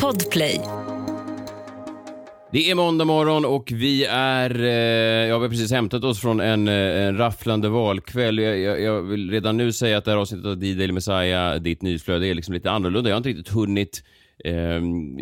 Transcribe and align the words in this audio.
Podplay. 0.00 0.60
Det 2.52 2.70
är 2.70 2.74
måndag 2.74 3.04
morgon 3.04 3.44
och 3.44 3.72
vi 3.74 4.04
är, 4.04 4.64
eh, 4.64 5.28
ja, 5.28 5.38
vi 5.38 5.44
har 5.44 5.48
precis 5.48 5.72
hämtat 5.72 6.04
oss 6.04 6.20
från 6.20 6.40
en, 6.40 6.68
eh, 6.68 6.74
en 6.74 7.16
rafflande 7.16 7.68
valkväll. 7.68 8.38
Jag, 8.38 8.58
jag, 8.58 8.80
jag 8.80 9.02
vill 9.02 9.30
redan 9.30 9.56
nu 9.56 9.72
säga 9.72 9.98
att 9.98 10.04
det 10.04 10.10
här 10.10 10.18
avsnittet 10.18 10.46
av 10.46 10.58
D-Daily 10.58 10.92
Messiah, 10.92 11.54
ditt 11.54 11.82
nyhetsflöde, 11.82 12.26
är 12.26 12.34
liksom 12.34 12.54
lite 12.54 12.70
annorlunda. 12.70 13.10
Jag 13.10 13.14
har 13.14 13.18
inte 13.18 13.28
riktigt 13.28 13.54
hunnit 13.54 14.02
eh, 14.44 14.80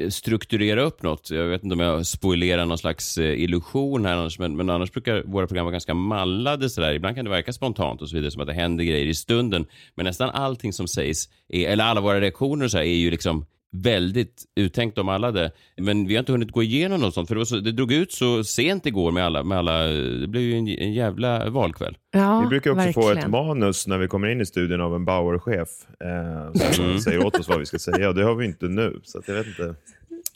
strukturera 0.08 0.82
upp 0.82 1.02
något. 1.02 1.30
Jag 1.30 1.44
vet 1.44 1.64
inte 1.64 1.74
om 1.74 1.80
jag 1.80 2.06
spoilerar 2.06 2.66
någon 2.66 2.78
slags 2.78 3.18
eh, 3.18 3.42
illusion 3.42 4.04
här 4.04 4.16
annars, 4.16 4.38
men, 4.38 4.56
men 4.56 4.70
annars 4.70 4.92
brukar 4.92 5.22
våra 5.22 5.46
program 5.46 5.64
vara 5.64 5.72
ganska 5.72 5.94
mallade 5.94 6.70
sådär. 6.70 6.92
Ibland 6.92 7.16
kan 7.16 7.24
det 7.24 7.30
verka 7.30 7.52
spontant 7.52 8.02
och 8.02 8.08
så 8.08 8.16
vidare, 8.16 8.30
som 8.30 8.40
att 8.40 8.48
det 8.48 8.54
händer 8.54 8.84
grejer 8.84 9.06
i 9.06 9.14
stunden. 9.14 9.66
Men 9.94 10.06
nästan 10.06 10.30
allting 10.30 10.72
som 10.72 10.88
sägs, 10.88 11.28
är, 11.48 11.68
eller 11.68 11.84
alla 11.84 12.00
våra 12.00 12.20
reaktioner 12.20 12.68
så 12.68 12.76
här, 12.76 12.84
är 12.84 12.96
ju 12.96 13.10
liksom 13.10 13.46
väldigt 13.76 14.44
uttänkt 14.56 14.98
om 14.98 15.08
alla 15.08 15.30
det. 15.32 15.50
Men 15.76 16.06
vi 16.06 16.14
har 16.14 16.20
inte 16.20 16.32
hunnit 16.32 16.50
gå 16.52 16.62
igenom 16.62 17.00
något 17.00 17.14
sånt, 17.14 17.28
för 17.28 17.34
det, 17.34 17.38
var 17.38 17.44
så, 17.44 17.56
det 17.56 17.72
drog 17.72 17.92
ut 17.92 18.12
så 18.12 18.44
sent 18.44 18.86
igår 18.86 19.12
med 19.12 19.24
alla, 19.24 19.42
med 19.42 19.58
alla 19.58 19.82
det 19.86 20.26
blev 20.28 20.42
ju 20.42 20.54
en, 20.58 20.68
en 20.68 20.92
jävla 20.92 21.50
valkväll. 21.50 21.96
Ja, 22.12 22.40
vi 22.40 22.46
brukar 22.48 22.70
också 22.70 22.92
få 22.92 23.00
verkligen. 23.06 23.18
ett 23.18 23.30
manus 23.30 23.86
när 23.86 23.98
vi 23.98 24.08
kommer 24.08 24.28
in 24.28 24.40
i 24.40 24.46
studion 24.46 24.80
av 24.80 24.94
en 24.94 25.04
Bauer-chef 25.04 25.68
eh, 26.04 26.72
som 26.72 26.98
säger 27.00 27.26
åt 27.26 27.38
oss 27.38 27.48
vad 27.48 27.58
vi 27.58 27.66
ska 27.66 27.78
säga 27.78 28.12
det 28.12 28.24
har 28.24 28.34
vi 28.34 28.44
inte 28.46 28.66
nu. 28.66 29.00
Så 29.04 29.18
att 29.18 29.28
jag 29.28 29.34
vet 29.34 29.46
inte. 29.46 29.74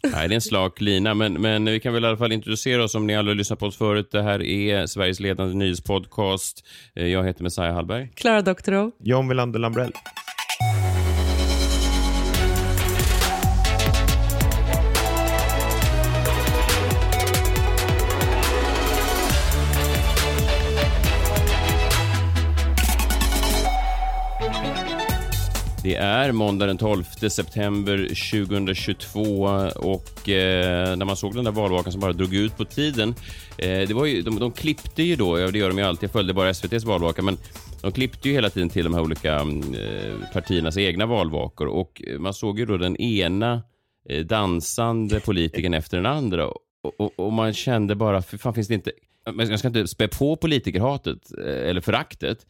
Nej, 0.03 0.29
det 0.29 0.33
är 0.33 0.35
en 0.35 0.41
slak 0.41 0.81
lina, 0.81 1.15
men, 1.15 1.33
men 1.33 1.65
vi 1.65 1.81
kan 1.81 1.95
väl 1.95 2.05
i 2.05 2.07
alla 2.07 2.17
fall 2.17 2.33
introducera 2.33 2.85
oss 2.85 2.95
om 2.95 3.07
ni 3.07 3.17
aldrig 3.17 3.35
har 3.35 3.39
lyssnat 3.39 3.59
på 3.59 3.67
oss 3.67 3.77
förut. 3.77 4.09
Det 4.13 4.23
här 4.23 4.43
är 4.43 4.87
Sveriges 4.87 5.21
ledande 5.21 5.55
nyhetspodcast. 5.55 6.67
Eh, 6.95 7.07
Jag 7.07 7.25
heter 7.25 7.43
Messiah 7.43 7.75
Hallberg. 7.75 8.11
Klara 8.15 8.43
Doktorow. 8.43 8.91
John 9.03 9.29
Wilander 9.29 9.59
Lambrell. 9.59 9.93
Det 25.89 25.95
är 25.95 26.33
måndag 26.33 26.67
den 26.67 26.79
12 26.79 27.03
september 27.05 27.99
2022 28.33 29.21
och 29.77 30.29
eh, 30.29 30.97
när 30.97 31.05
man 31.05 31.17
såg 31.17 31.35
den 31.35 31.45
där 31.45 31.53
valvakan 31.53 31.93
som 31.93 32.01
bara 32.01 32.13
drog 32.13 32.35
ut 32.35 32.57
på 32.57 32.65
tiden. 32.65 33.15
Eh, 33.59 33.89
det 33.89 33.95
var 33.95 34.07
ju, 34.07 34.23
de, 34.23 34.39
de 34.39 34.53
klippte 34.53 35.03
ju 35.03 35.17
då, 35.17 35.37
det 35.37 35.59
gör 35.59 35.69
de 35.69 35.79
ju 35.79 35.85
alltid, 35.85 36.05
jag 36.05 36.13
följde 36.13 36.35
bara 36.35 36.51
SVTs 36.51 36.85
valvaka, 36.85 37.23
men 37.23 37.39
de 37.83 37.93
klippte 37.93 38.29
ju 38.29 38.35
hela 38.35 38.51
tiden 38.51 38.69
till 38.69 38.85
de 38.85 38.95
här 38.95 39.01
olika 39.01 39.35
eh, 39.35 40.33
partiernas 40.33 40.77
egna 40.77 41.07
valvakor 41.07 41.67
och 41.67 42.03
man 42.19 42.35
såg 42.35 42.59
ju 42.59 42.67
då 42.67 42.77
den 42.77 42.97
ena 42.97 43.63
eh, 44.09 44.25
dansande 44.25 45.21
politikern 45.21 45.75
efter 45.75 45.97
den 45.97 46.07
andra 46.07 46.47
och, 46.47 46.61
och, 46.99 47.13
och 47.17 47.33
man 47.33 47.55
kände 47.55 47.95
bara, 47.95 48.23
för 48.23 48.39
fan 48.39 48.55
finns 48.55 48.69
det 48.69 48.75
inte, 48.75 48.93
jag 49.25 49.59
ska 49.59 49.69
inte 49.69 49.89
spä 49.89 50.09
på 50.09 50.37
politikerhatet 50.37 51.39
eh, 51.39 51.69
eller 51.71 51.81
föraktet, 51.81 52.47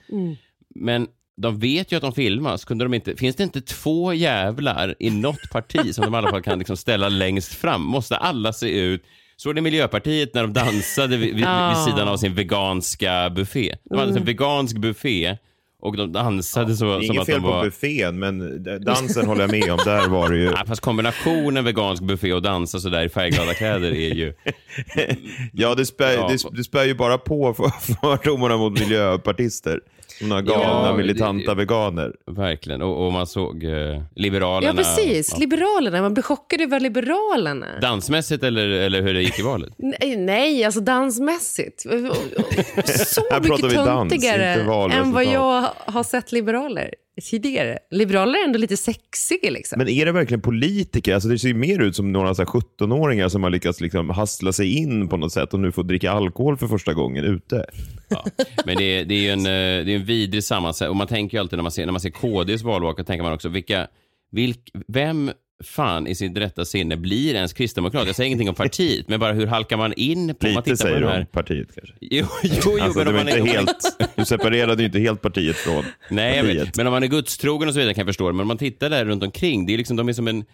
men 0.74 1.06
de 1.40 1.58
vet 1.58 1.92
ju 1.92 1.96
att 1.96 2.02
de 2.02 2.12
filmas. 2.12 2.64
Kunde 2.64 2.84
de 2.84 2.94
inte, 2.94 3.16
finns 3.16 3.36
det 3.36 3.42
inte 3.42 3.60
två 3.60 4.12
jävlar 4.14 4.94
i 4.98 5.10
något 5.10 5.50
parti 5.52 5.94
som 5.94 6.04
de 6.04 6.14
i 6.14 6.16
alla 6.16 6.30
fall 6.30 6.42
kan 6.42 6.58
liksom 6.58 6.76
ställa 6.76 7.08
längst 7.08 7.54
fram? 7.54 7.82
Måste 7.82 8.16
alla 8.16 8.52
se 8.52 8.80
ut... 8.80 9.02
Såg 9.36 9.54
ni 9.54 9.60
Miljöpartiet 9.60 10.34
när 10.34 10.42
de 10.42 10.52
dansade 10.52 11.16
vid, 11.16 11.34
vid, 11.34 11.44
Ja. 11.44 11.68
vid 11.68 11.92
sidan 11.94 12.08
av 12.08 12.16
sin 12.16 12.34
veganska 12.34 13.30
buffé? 13.30 13.74
De 13.84 13.98
hade 13.98 14.18
en 14.18 14.24
vegansk 14.24 14.76
buffé 14.76 15.36
och 15.82 15.96
de 15.96 16.12
dansade 16.12 16.76
så, 16.76 16.84
Det 16.84 16.90
är 16.90 16.94
som 16.94 17.02
inget 17.04 17.20
att 17.20 17.26
fel 17.26 17.34
de 17.34 17.40
på 17.42 17.48
var... 17.50 17.64
buffén, 17.64 18.18
men 18.18 18.64
dansen 18.84 19.26
håller 19.26 19.40
jag 19.40 19.50
med 19.50 19.70
om. 19.72 19.78
Där 19.84 20.08
var 20.08 20.28
det 20.28 20.36
ju... 20.38 20.44
Nej, 20.50 20.62
fast 20.66 20.80
kombinationen 20.80 21.64
vegansk 21.64 22.02
buffé 22.02 22.32
och 22.32 22.42
dansa 22.42 22.80
sådär 22.80 23.04
i 23.04 23.08
färgglada 23.08 23.54
kläder 23.54 23.92
är 23.92 24.14
ju... 24.14 24.32
Ja, 25.52 25.74
det 25.74 25.86
spär, 25.86 26.12
Ja. 26.12 26.28
det, 26.28 26.56
det 26.56 26.64
spär 26.64 26.84
ju 26.84 26.94
bara 26.94 27.18
på 27.18 27.54
för- 27.54 27.70
fördomarna 28.18 28.56
mot 28.56 28.80
miljöpartister. 28.80 29.80
Några 30.20 30.42
galna 30.42 30.86
Ja, 30.88 30.96
militanta 30.96 31.54
det- 31.54 31.58
veganer. 31.58 32.12
Verkligen. 32.26 32.82
Och, 32.82 33.06
och 33.06 33.12
man 33.12 33.26
såg 33.26 33.64
eh, 33.64 34.02
Liberalerna... 34.16 34.66
Ja, 34.66 34.72
precis. 34.72 35.30
Ja. 35.32 35.38
Liberalerna. 35.40 36.02
Man 36.02 36.14
blir 36.14 36.22
chockad 36.22 36.60
över 36.60 36.80
Liberalerna. 36.80 37.66
Dansmässigt 37.80 38.44
eller, 38.44 38.68
eller 38.68 39.02
hur 39.02 39.14
det 39.14 39.22
gick 39.22 39.38
i 39.38 39.42
valet? 39.42 39.72
Nej, 39.78 40.16
nej, 40.16 40.64
alltså 40.64 40.80
dansmässigt. 40.80 41.80
Så 41.80 43.22
mycket 43.42 43.60
dans, 43.74 43.86
töntigare 43.86 44.62
valresultat. 44.64 45.06
än 45.06 45.12
vad 45.12 45.24
jag 45.24 45.64
har 45.86 46.02
sett 46.02 46.32
liberaler 46.32 46.94
tidigare. 47.20 47.78
Liberaler 47.90 48.38
är 48.38 48.44
ändå 48.44 48.58
lite 48.58 48.76
sexiga 48.76 49.50
liksom. 49.50 49.78
Men 49.78 49.88
är 49.88 50.06
det 50.06 50.12
verkligen 50.12 50.40
politiker? 50.40 51.14
Alltså 51.14 51.28
det 51.28 51.38
ser 51.38 51.48
ju 51.48 51.54
mer 51.54 51.78
ut 51.78 51.96
som 51.96 52.12
några 52.12 52.34
så 52.34 52.42
här 52.42 52.46
17-åringar 52.46 53.28
som 53.28 53.42
har 53.42 53.50
lyckats 53.50 53.80
liksom 53.80 54.10
hassla 54.10 54.52
sig 54.52 54.76
in 54.76 55.08
på 55.08 55.16
något 55.16 55.32
sätt 55.32 55.54
och 55.54 55.60
nu 55.60 55.72
får 55.72 55.84
dricka 55.84 56.10
alkohol 56.10 56.56
för 56.56 56.66
första 56.66 56.94
gången 56.94 57.24
ute. 57.24 57.64
Ja. 58.08 58.24
Men 58.66 58.76
det 58.76 58.84
är, 58.84 59.04
det 59.04 59.14
är 59.14 59.20
ju 59.20 59.30
en, 59.30 59.38
eh, 59.38 59.84
det 59.84 59.92
är 59.92 59.96
en 59.96 60.04
vidrig 60.04 60.44
sammansättning. 60.44 60.90
Och 60.90 60.96
man 60.96 61.06
tänker 61.06 61.36
ju 61.36 61.40
alltid 61.40 61.56
när 61.56 61.62
man 61.62 61.72
ser, 61.72 61.86
när 61.86 61.92
man 61.92 62.00
ser 62.00 62.10
KDs 62.10 62.62
valvaka, 62.62 63.04
tänker 63.04 63.22
man 63.22 63.32
också, 63.32 63.48
vilka, 63.48 63.86
vilk, 64.30 64.70
vem 64.88 65.30
fan 65.64 66.06
i 66.06 66.14
sitt 66.14 66.36
rätta 66.36 66.64
sinne 66.64 66.96
blir 66.96 67.34
ens 67.34 67.52
kristdemokrat? 67.52 68.06
Jag 68.06 68.16
säger 68.16 68.26
ingenting 68.26 68.48
om 68.48 68.54
partiet, 68.54 69.08
men 69.08 69.20
bara 69.20 69.32
hur 69.32 69.46
halkar 69.46 69.76
man 69.76 69.92
in 69.92 70.34
på... 70.34 70.46
om 70.46 70.54
man 70.54 70.62
Lite 70.64 70.70
tittar 70.70 70.70
på 70.70 70.76
säger 70.76 70.94
den 70.94 71.02
du 71.02 71.08
här... 71.08 71.20
om 71.20 71.26
partiet 71.26 71.68
kanske. 71.74 71.94
Jo, 72.00 72.26
jo, 72.42 72.50
jo 72.64 72.78
Alltså, 72.82 72.98
men 72.98 73.06
du, 73.06 73.10
om 73.10 73.16
var 73.16 73.24
man 73.24 73.28
inte 73.28 73.50
är... 73.50 73.56
helt, 73.56 74.12
du 74.16 74.24
separerade 74.24 74.82
ju 74.82 74.86
inte 74.86 74.98
helt 75.00 75.22
partiet 75.22 75.56
från 75.56 75.84
Nej, 76.10 76.40
partiet. 76.40 76.66
vet. 76.68 76.76
Men 76.76 76.86
om 76.86 76.92
man 76.92 77.02
är 77.02 77.06
gudstrogen 77.06 77.68
och 77.68 77.74
så 77.74 77.80
vidare 77.80 77.94
kan 77.94 78.00
jag 78.02 78.08
förstå 78.08 78.26
det. 78.28 78.32
Men 78.32 78.40
om 78.40 78.48
man 78.48 78.58
tittar 78.58 78.90
där 78.90 79.04
runt 79.04 79.22
omkring, 79.22 79.66
det 79.66 79.74
är 79.74 79.78
liksom, 79.78 79.96
de 79.96 80.08
är 80.08 80.12
som 80.12 80.28
en, 80.28 80.44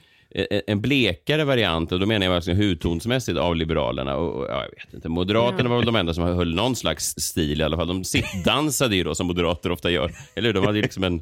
en 0.67 0.81
blekare 0.81 1.45
variant, 1.45 1.93
och 1.93 2.01
då 2.01 2.07
menar 2.07 2.27
jag 2.27 2.33
verkligen 2.33 2.59
hudtonsmässigt, 2.61 3.39
av 3.39 3.57
Liberalerna. 3.57 4.17
Och, 4.17 4.35
och, 4.41 4.47
ja, 4.51 4.63
jag 4.63 4.85
vet 4.85 4.95
inte, 4.95 5.09
Moderaterna 5.09 5.69
var 5.69 5.77
väl 5.77 5.87
de 5.87 5.97
enda 5.97 6.15
som 6.15 6.25
höll 6.25 6.55
någon 6.55 6.77
slags 6.77 7.15
stil 7.19 7.61
i 7.61 7.65
alla 7.65 7.77
fall. 7.77 7.87
De 7.89 8.05
sittdansade 8.05 8.97
ju 8.97 9.05
då, 9.05 9.15
som 9.15 9.27
moderater 9.27 9.71
ofta 9.73 9.91
gör. 9.91 10.13
Eller 10.35 10.49
hur? 10.49 10.55
De 10.55 10.65
hade 10.67 10.81
liksom 10.81 11.05
en... 11.05 11.21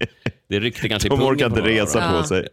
Det 0.49 0.61
ryckte 0.61 0.89
kanske 0.89 1.09
De 1.09 1.19
på 1.19 1.33
inte 1.33 1.61
resa 1.61 1.99
på 2.11 2.17
Ja. 2.17 2.25
sig. 2.25 2.49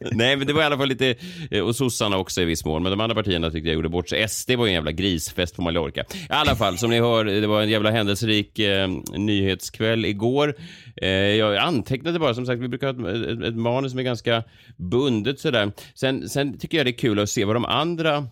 Nej, 0.12 0.36
men 0.36 0.46
det 0.46 0.52
var 0.52 0.62
i 0.62 0.64
alla 0.64 0.78
fall 0.78 0.88
lite... 0.88 1.14
eh, 1.50 1.60
Och 1.64 1.76
sossarna 1.76 2.16
också 2.18 2.42
i 2.42 2.44
viss 2.44 2.64
mån. 2.64 2.82
Men 2.82 2.90
de 2.92 3.00
andra 3.00 3.14
partierna 3.14 3.50
tyckte 3.50 3.68
jag 3.68 3.74
gjorde 3.74 3.88
bort 3.88 4.08
sig. 4.08 4.28
SD 4.28 4.50
var 4.50 4.64
ju 4.66 4.68
en 4.70 4.74
jävla 4.74 4.92
grisfest 4.92 5.56
på 5.56 5.62
Mallorca. 5.62 6.00
I 6.00 6.04
alla 6.28 6.56
fall, 6.56 6.78
som 6.78 6.90
ni 6.90 7.00
hör, 7.00 7.24
det 7.24 7.46
var 7.46 7.62
en 7.62 7.68
jävla 7.70 7.90
händelserik 7.90 8.58
eh, 8.58 8.88
nyhetskväll 9.16 10.04
igår. 10.04 10.54
Eh, 10.96 11.08
jag 11.10 11.56
antecknade 11.56 12.18
bara, 12.18 12.34
som 12.34 12.46
sagt, 12.46 12.62
vi 12.62 12.68
brukar 12.68 12.92
ha 12.94 13.10
ett, 13.10 13.26
ett, 13.28 13.42
ett 13.44 13.56
manus 13.56 13.90
som 13.92 13.98
är 13.98 14.02
ganska 14.04 14.42
bundet 14.76 15.40
sådär. 15.40 15.72
Sen, 15.94 16.28
sen 16.28 16.58
tycker 16.58 16.76
jag 16.78 16.86
det 16.86 16.90
är 16.90 16.98
kul 16.98 17.18
att 17.18 17.30
se 17.30 17.44
vad 17.44 17.56
de 17.56 17.64
andra 17.64 18.26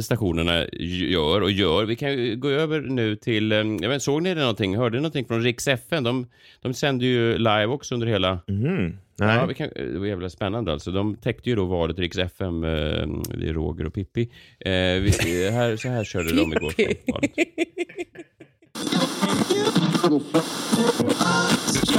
stationerna 0.00 0.66
gör 0.72 1.40
och 1.40 1.50
gör. 1.50 1.84
Vi 1.84 1.96
kan 1.96 2.40
gå 2.40 2.48
över 2.48 2.80
nu 2.80 3.16
till, 3.16 3.52
eh, 3.52 3.58
jag 3.58 3.88
vet, 3.88 4.02
såg 4.02 4.22
ni 4.22 4.34
det 4.34 4.40
någonting, 4.40 4.76
hörde 4.76 4.96
ni 4.96 5.00
någonting 5.02 5.24
från 5.24 5.42
Riks 5.42 5.68
FN? 5.68 6.04
De, 6.04 6.26
de 6.62 6.74
sänder 6.74 7.06
ju 7.06 7.38
live 7.38 7.66
också 7.66 7.94
under 7.94 8.06
hela 8.06 8.38
Mhm. 8.48 8.98
Nej. 9.18 9.36
Ja, 9.36 9.46
vi 9.46 9.54
kan, 9.54 9.68
det 9.74 9.98
var 9.98 10.06
jävla 10.06 10.30
spännande 10.30 10.72
alltså. 10.72 10.90
De 10.90 11.16
täckte 11.16 11.50
ju 11.50 11.56
då 11.56 11.64
valet 11.64 11.98
Riks 11.98 12.18
FM, 12.18 12.64
eh, 12.64 12.70
det 12.70 13.48
är 13.48 13.52
Roger 13.52 13.86
och 13.86 13.94
Pippi. 13.94 14.22
Eh, 14.60 14.70
vi, 14.72 15.50
här, 15.52 15.76
så 15.76 15.88
här 15.88 16.04
körde 16.04 16.36
de 16.36 16.52
igår. 16.52 16.72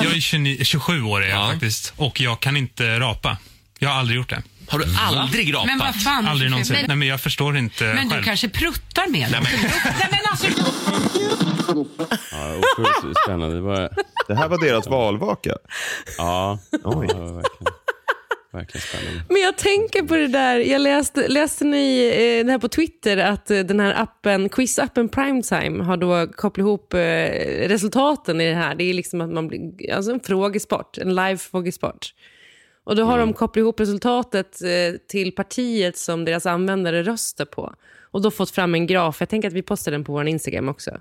Jag 0.03 0.15
är 0.15 0.19
29, 0.19 0.63
27 0.63 1.03
år 1.03 1.23
är 1.23 1.27
jag 1.29 1.51
faktiskt 1.51 1.93
och 1.97 2.21
jag 2.21 2.39
kan 2.39 2.57
inte 2.57 2.99
rapa. 2.99 3.37
Jag 3.79 3.89
har 3.89 3.99
aldrig 3.99 4.17
gjort 4.17 4.29
det. 4.29 4.43
Har 4.67 4.79
du 4.79 4.85
aldrig 4.99 5.53
rapat? 5.53 5.67
Men 5.67 5.79
vad 5.79 5.95
fan. 6.03 6.27
Aldrig 6.27 6.51
någonsin. 6.51 6.75
Men, 6.75 6.85
Nej, 6.87 6.95
men 6.97 7.07
jag 7.07 7.21
förstår 7.21 7.57
inte 7.57 7.83
men 7.83 8.07
du 8.07 8.13
själv. 8.15 8.23
kanske 8.23 8.49
pruttar 8.49 9.07
med 9.07 9.31
Nej, 9.31 9.41
men, 9.43 9.51
Nej, 9.99 10.07
men 10.11 10.19
alltså, 10.31 10.47
Ja, 12.31 12.55
otroligt 12.55 13.17
spännande. 13.25 13.55
Det 13.55 13.61
var, 13.61 13.89
Det 14.27 14.35
här 14.35 14.47
var 14.47 14.65
deras 14.65 14.87
valvaka. 14.87 15.51
ja, 16.17 16.59
Oj. 16.83 17.07
ja, 17.09 17.41
verkligen, 18.63 18.87
spännande. 18.87 19.21
Men 19.29 19.41
jag 19.41 19.57
tänker 19.57 20.01
på 20.01 20.15
det 20.15 20.27
där, 20.27 20.59
jag 20.59 20.81
läste, 20.81 21.27
läste 21.27 21.65
ni 21.65 22.05
eh, 22.39 22.45
det 22.45 22.51
här 22.51 22.59
på 22.59 22.67
Twitter 22.67 23.17
att 23.17 23.51
eh, 23.51 23.59
den 23.59 23.79
här 23.79 24.01
appen, 24.01 24.49
quizappen 24.49 25.09
Primetime 25.09 25.83
har 25.83 25.97
då 25.97 26.27
kopplat 26.27 26.63
ihop 26.63 26.93
eh, 26.93 26.97
resultaten 27.67 28.41
i 28.41 28.49
det 28.49 28.55
här. 28.55 28.75
Det 28.75 28.83
är 28.83 28.93
liksom 28.93 29.21
att 29.21 29.29
man 29.29 29.47
blir, 29.47 29.93
alltså 29.93 30.11
en 30.11 30.19
frågesport, 30.19 30.97
en 30.97 31.15
live 31.15 31.37
frågesport. 31.37 32.13
Och 32.83 32.95
då 32.95 33.03
har 33.03 33.17
de 33.17 33.33
kopplat 33.33 33.61
ihop 33.61 33.79
resultatet 33.79 34.61
eh, 34.61 34.97
till 35.07 35.31
partiet 35.31 35.97
som 35.97 36.25
deras 36.25 36.45
användare 36.45 37.03
röstar 37.03 37.45
på. 37.45 37.73
Och 38.11 38.21
då 38.21 38.31
fått 38.31 38.51
fram 38.51 38.75
en 38.75 38.87
graf. 38.87 39.17
Jag 39.19 39.29
tänker 39.29 39.47
att 39.47 39.53
vi 39.53 39.61
postar 39.61 39.91
den 39.91 40.03
på 40.03 40.13
vår 40.13 40.27
Instagram 40.27 40.69
också. 40.69 40.91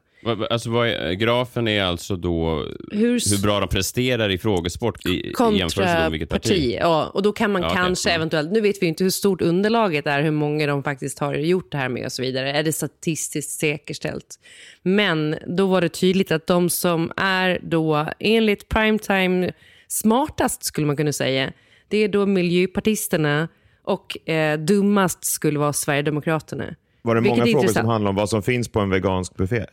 Alltså, 0.50 0.70
är, 0.70 1.12
grafen 1.12 1.69
är 1.69 1.82
alltså 1.82 2.17
då 2.17 2.67
Hur, 2.90 3.31
hur 3.31 3.43
bra 3.43 3.61
de 3.61 3.69
presterar 3.69 4.31
i 4.31 4.38
frågesport 4.38 5.06
i, 5.06 5.11
i 5.11 5.14
jämförelse 5.38 5.75
kontra 5.75 6.00
med 6.00 6.11
vilket 6.11 6.29
parti. 6.29 6.49
parti. 6.49 6.76
Ja, 6.81 7.06
och 7.14 7.23
då 7.23 7.32
kan 7.32 7.52
man 7.52 7.62
Ja, 7.62 7.69
kanske 7.69 8.08
Mm. 8.11 8.20
eventuellt, 8.20 8.52
nu 8.52 8.61
vet 8.61 8.82
vi 8.82 8.87
inte 8.87 9.05
hur 9.05 9.11
stort 9.11 9.40
underlaget 9.43 10.06
är, 10.06 10.23
hur 10.23 10.31
många 10.31 10.67
de 10.67 10.82
faktiskt 10.82 11.19
har 11.19 11.34
gjort 11.34 11.73
det 11.73 11.79
här 11.79 11.88
med 11.88 12.05
och 12.05 12.12
så 12.12 12.23
vidare. 12.23 12.52
Är 12.52 12.62
det 12.62 12.73
statistiskt 12.73 13.61
säkerställt? 13.61 14.38
Men 14.82 15.37
då 15.46 15.67
var 15.67 15.81
det 15.81 15.88
tydligt 15.88 16.32
att 16.32 16.46
de 16.46 16.70
som 16.70 17.12
är 17.17 17.58
då 17.62 18.06
enligt 18.19 18.69
primetime 18.69 19.52
smartast 19.88 20.64
skulle 20.64 20.87
man 20.87 20.96
kunna 20.96 21.12
säga, 21.12 21.52
det 21.92 21.98
är 21.98 22.08
då 22.08 22.26
miljöpartisterna 22.26 23.48
Och 23.84 24.28
eh, 24.28 24.58
dummast 24.58 25.24
skulle 25.24 25.58
vara 25.58 25.72
Sverigedemokraterna. 25.72 26.74
Var 27.02 27.14
det 27.14 27.20
Vilket 27.20 27.38
många 27.38 27.52
frågor 27.52 27.68
som 27.68 27.86
handlar 27.86 28.08
om 28.10 28.16
vad 28.16 28.28
som 28.28 28.42
finns 28.42 28.68
på 28.68 28.80
en 28.80 28.90
vegansk 28.90 29.36
buffé? 29.36 29.66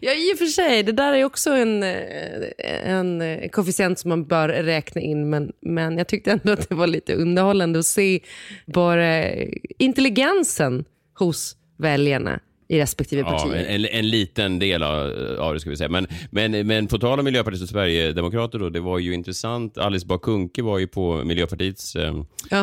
Ja, 0.00 0.12
i 0.12 0.34
och 0.34 0.38
för 0.38 0.46
sig. 0.46 0.82
Det 0.82 0.92
där 0.92 1.12
är 1.12 1.24
också 1.24 1.50
en, 1.50 1.82
eh, 1.82 2.90
en 2.90 3.22
eh, 3.22 3.48
koefficient 3.48 3.98
som 3.98 4.08
man 4.08 4.24
bör 4.24 4.48
räkna 4.48 5.00
in. 5.00 5.30
Men, 5.30 5.52
men 5.60 5.98
jag 5.98 6.08
tyckte 6.08 6.30
ändå 6.30 6.52
att 6.52 6.68
det 6.68 6.74
var 6.74 6.86
lite 6.86 7.14
underhållande 7.14 7.78
att 7.78 7.86
se 7.86 8.20
bara 8.66 9.32
intelligensen 9.78 10.84
hos 11.18 11.56
väljarna 11.78 12.40
i 12.70 12.78
respektive 12.78 13.20
Ja, 13.20 13.30
partier. 13.30 13.64
en, 13.68 13.84
en 13.84 14.08
liten 14.08 14.58
del 14.58 14.82
av, 14.82 15.12
av 15.38 15.54
det 15.54 15.60
ska 15.60 15.70
vi 15.70 15.76
säga. 15.76 15.88
Men, 15.88 16.06
men, 16.30 16.66
men 16.66 16.86
på 16.86 16.98
tal 16.98 17.18
om 17.18 17.24
Miljöpartiet 17.24 17.62
och 17.62 17.68
Sverigedemokrater 17.68 18.58
då, 18.58 18.68
det 18.68 18.80
var 18.80 18.98
ju 18.98 19.14
intressant. 19.14 19.78
Alice 19.78 20.06
Bah 20.06 20.18
Kuhnke 20.18 20.62
var 20.62 20.78
ju 20.78 20.86
på 20.86 21.24
Miljöpartiets 21.24 21.96
eh, 21.96 22.14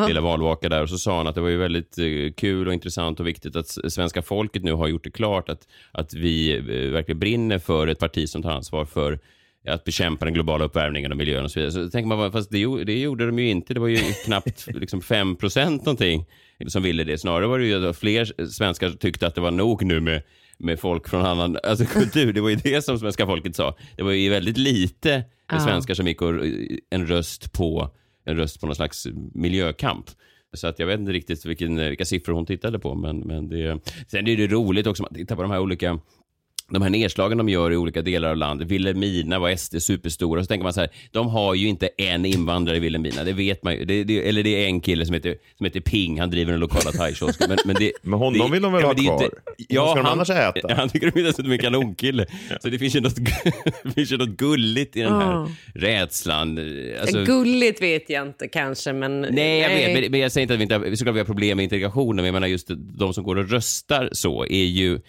lilla 0.08 0.20
valvaka 0.20 0.68
där 0.68 0.82
och 0.82 0.90
så 0.90 0.98
sa 0.98 1.16
han 1.16 1.26
att 1.26 1.34
det 1.34 1.40
var 1.40 1.48
ju 1.48 1.56
väldigt 1.56 1.98
eh, 1.98 2.32
kul 2.36 2.68
och 2.68 2.74
intressant 2.74 3.20
och 3.20 3.26
viktigt 3.26 3.56
att 3.56 3.68
svenska 3.68 4.22
folket 4.22 4.62
nu 4.64 4.72
har 4.72 4.88
gjort 4.88 5.04
det 5.04 5.10
klart 5.10 5.48
att, 5.48 5.68
att 5.92 6.14
vi 6.14 6.56
eh, 6.56 6.92
verkligen 6.92 7.18
brinner 7.18 7.58
för 7.58 7.86
ett 7.86 7.98
parti 7.98 8.28
som 8.28 8.42
tar 8.42 8.50
ansvar 8.50 8.84
för 8.84 9.18
att 9.68 9.84
bekämpa 9.84 10.24
den 10.24 10.34
globala 10.34 10.64
uppvärmningen 10.64 11.10
och 11.12 11.16
miljön 11.18 11.44
och 11.44 11.50
så 11.50 11.60
vidare. 11.60 11.72
Så 11.72 11.90
tänker 11.90 12.08
man, 12.08 12.32
fast 12.32 12.50
det, 12.50 12.84
det 12.84 12.98
gjorde 12.98 13.26
de 13.26 13.38
ju 13.38 13.48
inte. 13.48 13.74
Det 13.74 13.80
var 13.80 13.88
ju 13.88 13.96
knappt 14.24 14.66
liksom 14.66 15.00
5 15.00 15.36
procent 15.36 15.84
någonting 15.84 16.24
som 16.66 16.82
ville 16.82 17.04
det. 17.04 17.18
Snarare 17.18 17.46
var 17.46 17.58
det 17.58 17.66
ju 17.66 17.88
att 17.88 17.96
fler 17.96 18.46
svenskar 18.46 18.90
tyckte 18.90 19.26
att 19.26 19.34
det 19.34 19.40
var 19.40 19.50
nog 19.50 19.84
nu 19.84 20.00
med, 20.00 20.22
med 20.58 20.80
folk 20.80 21.08
från 21.08 21.26
annan 21.26 21.58
alltså, 21.62 21.84
kultur. 21.92 22.32
Det 22.32 22.40
var 22.40 22.48
ju 22.48 22.56
det 22.56 22.84
som 22.84 22.98
svenska 22.98 23.26
folket 23.26 23.56
sa. 23.56 23.76
Det 23.96 24.02
var 24.02 24.12
ju 24.12 24.30
väldigt 24.30 24.58
lite 24.58 25.24
Ja. 25.52 25.60
svenskar 25.60 25.94
som 25.94 26.06
gick 26.06 26.22
och 26.22 26.34
en 26.90 27.06
röst 27.06 27.52
på 27.52 27.90
en 28.24 28.36
röst 28.36 28.60
på 28.60 28.66
någon 28.66 28.76
slags 28.76 29.06
miljökamp. 29.34 30.06
Så 30.52 30.66
att 30.66 30.78
jag 30.78 30.86
vet 30.86 31.00
inte 31.00 31.12
riktigt 31.12 31.44
vilken, 31.46 31.76
vilka 31.76 32.04
siffror 32.04 32.32
hon 32.34 32.46
tittade 32.46 32.78
på. 32.78 32.94
Men, 32.94 33.18
men 33.18 33.48
det, 33.48 33.80
sen 34.06 34.28
är 34.28 34.36
det 34.36 34.46
roligt 34.46 34.86
också 34.86 35.04
att 35.04 35.14
titta 35.14 35.36
på 35.36 35.42
de 35.42 35.50
här 35.50 35.60
olika 35.60 36.00
de 36.70 36.82
här 36.82 36.90
nedslagen 36.90 37.38
de 37.38 37.48
gör 37.48 37.72
i 37.72 37.76
olika 37.76 38.02
delar 38.02 38.30
av 38.30 38.36
landet. 38.36 38.68
Vilhelmina 38.68 39.38
var 39.38 39.56
SD 39.56 39.82
superstora. 39.82 40.42
Så 40.42 40.46
tänker 40.46 40.64
man 40.64 40.72
så 40.72 40.80
här, 40.80 40.90
de 41.10 41.28
har 41.28 41.54
ju 41.54 41.68
inte 41.68 41.88
en 41.96 42.24
invandrare 42.24 42.76
i 42.76 42.80
Vilhelmina. 42.80 43.24
Det 43.24 43.32
vet 43.32 43.62
man 43.62 43.74
ju. 43.74 43.84
Det, 43.84 44.04
det, 44.04 44.28
eller 44.28 44.42
det 44.42 44.64
är 44.64 44.66
en 44.66 44.80
kille 44.80 45.06
som 45.06 45.14
heter, 45.14 45.36
som 45.56 45.64
heter 45.66 45.80
Ping. 45.80 46.20
Han 46.20 46.30
driver 46.30 46.52
den 46.52 46.60
lokala 46.60 46.92
thaikiosken. 46.92 47.48
Men, 47.48 47.58
men, 47.64 47.76
det, 47.78 47.92
Men 48.02 48.18
honom 48.18 48.46
det, 48.46 48.52
vill 48.52 48.62
de 48.62 48.72
väl 48.72 48.82
ha 48.82 48.94
kvar? 48.94 49.30
Vad 49.70 49.90
ska 49.90 50.02
de 50.02 50.06
annars 50.06 50.30
äta? 50.30 50.74
Han 50.76 50.88
tycker 50.88 51.10
de 51.42 51.48
är 51.48 51.52
en 51.52 51.58
kanonkille. 51.58 52.26
Så 52.60 52.68
det 52.68 52.78
finns 52.78 52.96
ju 52.96 53.00
något, 53.00 53.16
det 53.84 53.90
finns 53.94 54.12
ju 54.12 54.16
något 54.16 54.28
gulligt 54.28 54.96
i 54.96 55.00
den 55.00 55.12
här 55.12 55.32
Ja. 55.32 55.48
rädslan. 55.74 56.58
Alltså, 57.00 57.24
Gulligt 57.24 57.82
vet 57.82 58.10
jag 58.10 58.26
inte 58.26 58.48
kanske, 58.48 58.92
men... 58.92 59.20
Nej, 59.20 59.60
jag 59.60 59.68
vet, 59.68 60.02
men, 60.02 60.10
men 60.10 60.20
jag 60.20 60.32
säger 60.32 60.42
inte 60.42 60.54
att 60.54 60.60
vi 60.60 60.62
inte 60.62 60.74
har, 60.74 60.80
vi 60.80 60.96
skulle 60.96 61.10
ha 61.10 61.24
problem 61.24 61.56
med 61.56 61.64
integrationen, 61.64 62.16
men 62.16 62.24
jag 62.24 62.32
menar 62.32 62.46
just 62.46 62.70
de 62.98 63.14
som 63.14 63.24
går 63.24 63.36
och 63.36 63.50
röstar 63.50 64.08
så 64.12 64.44
är 64.46 64.64
ju, 64.64 65.00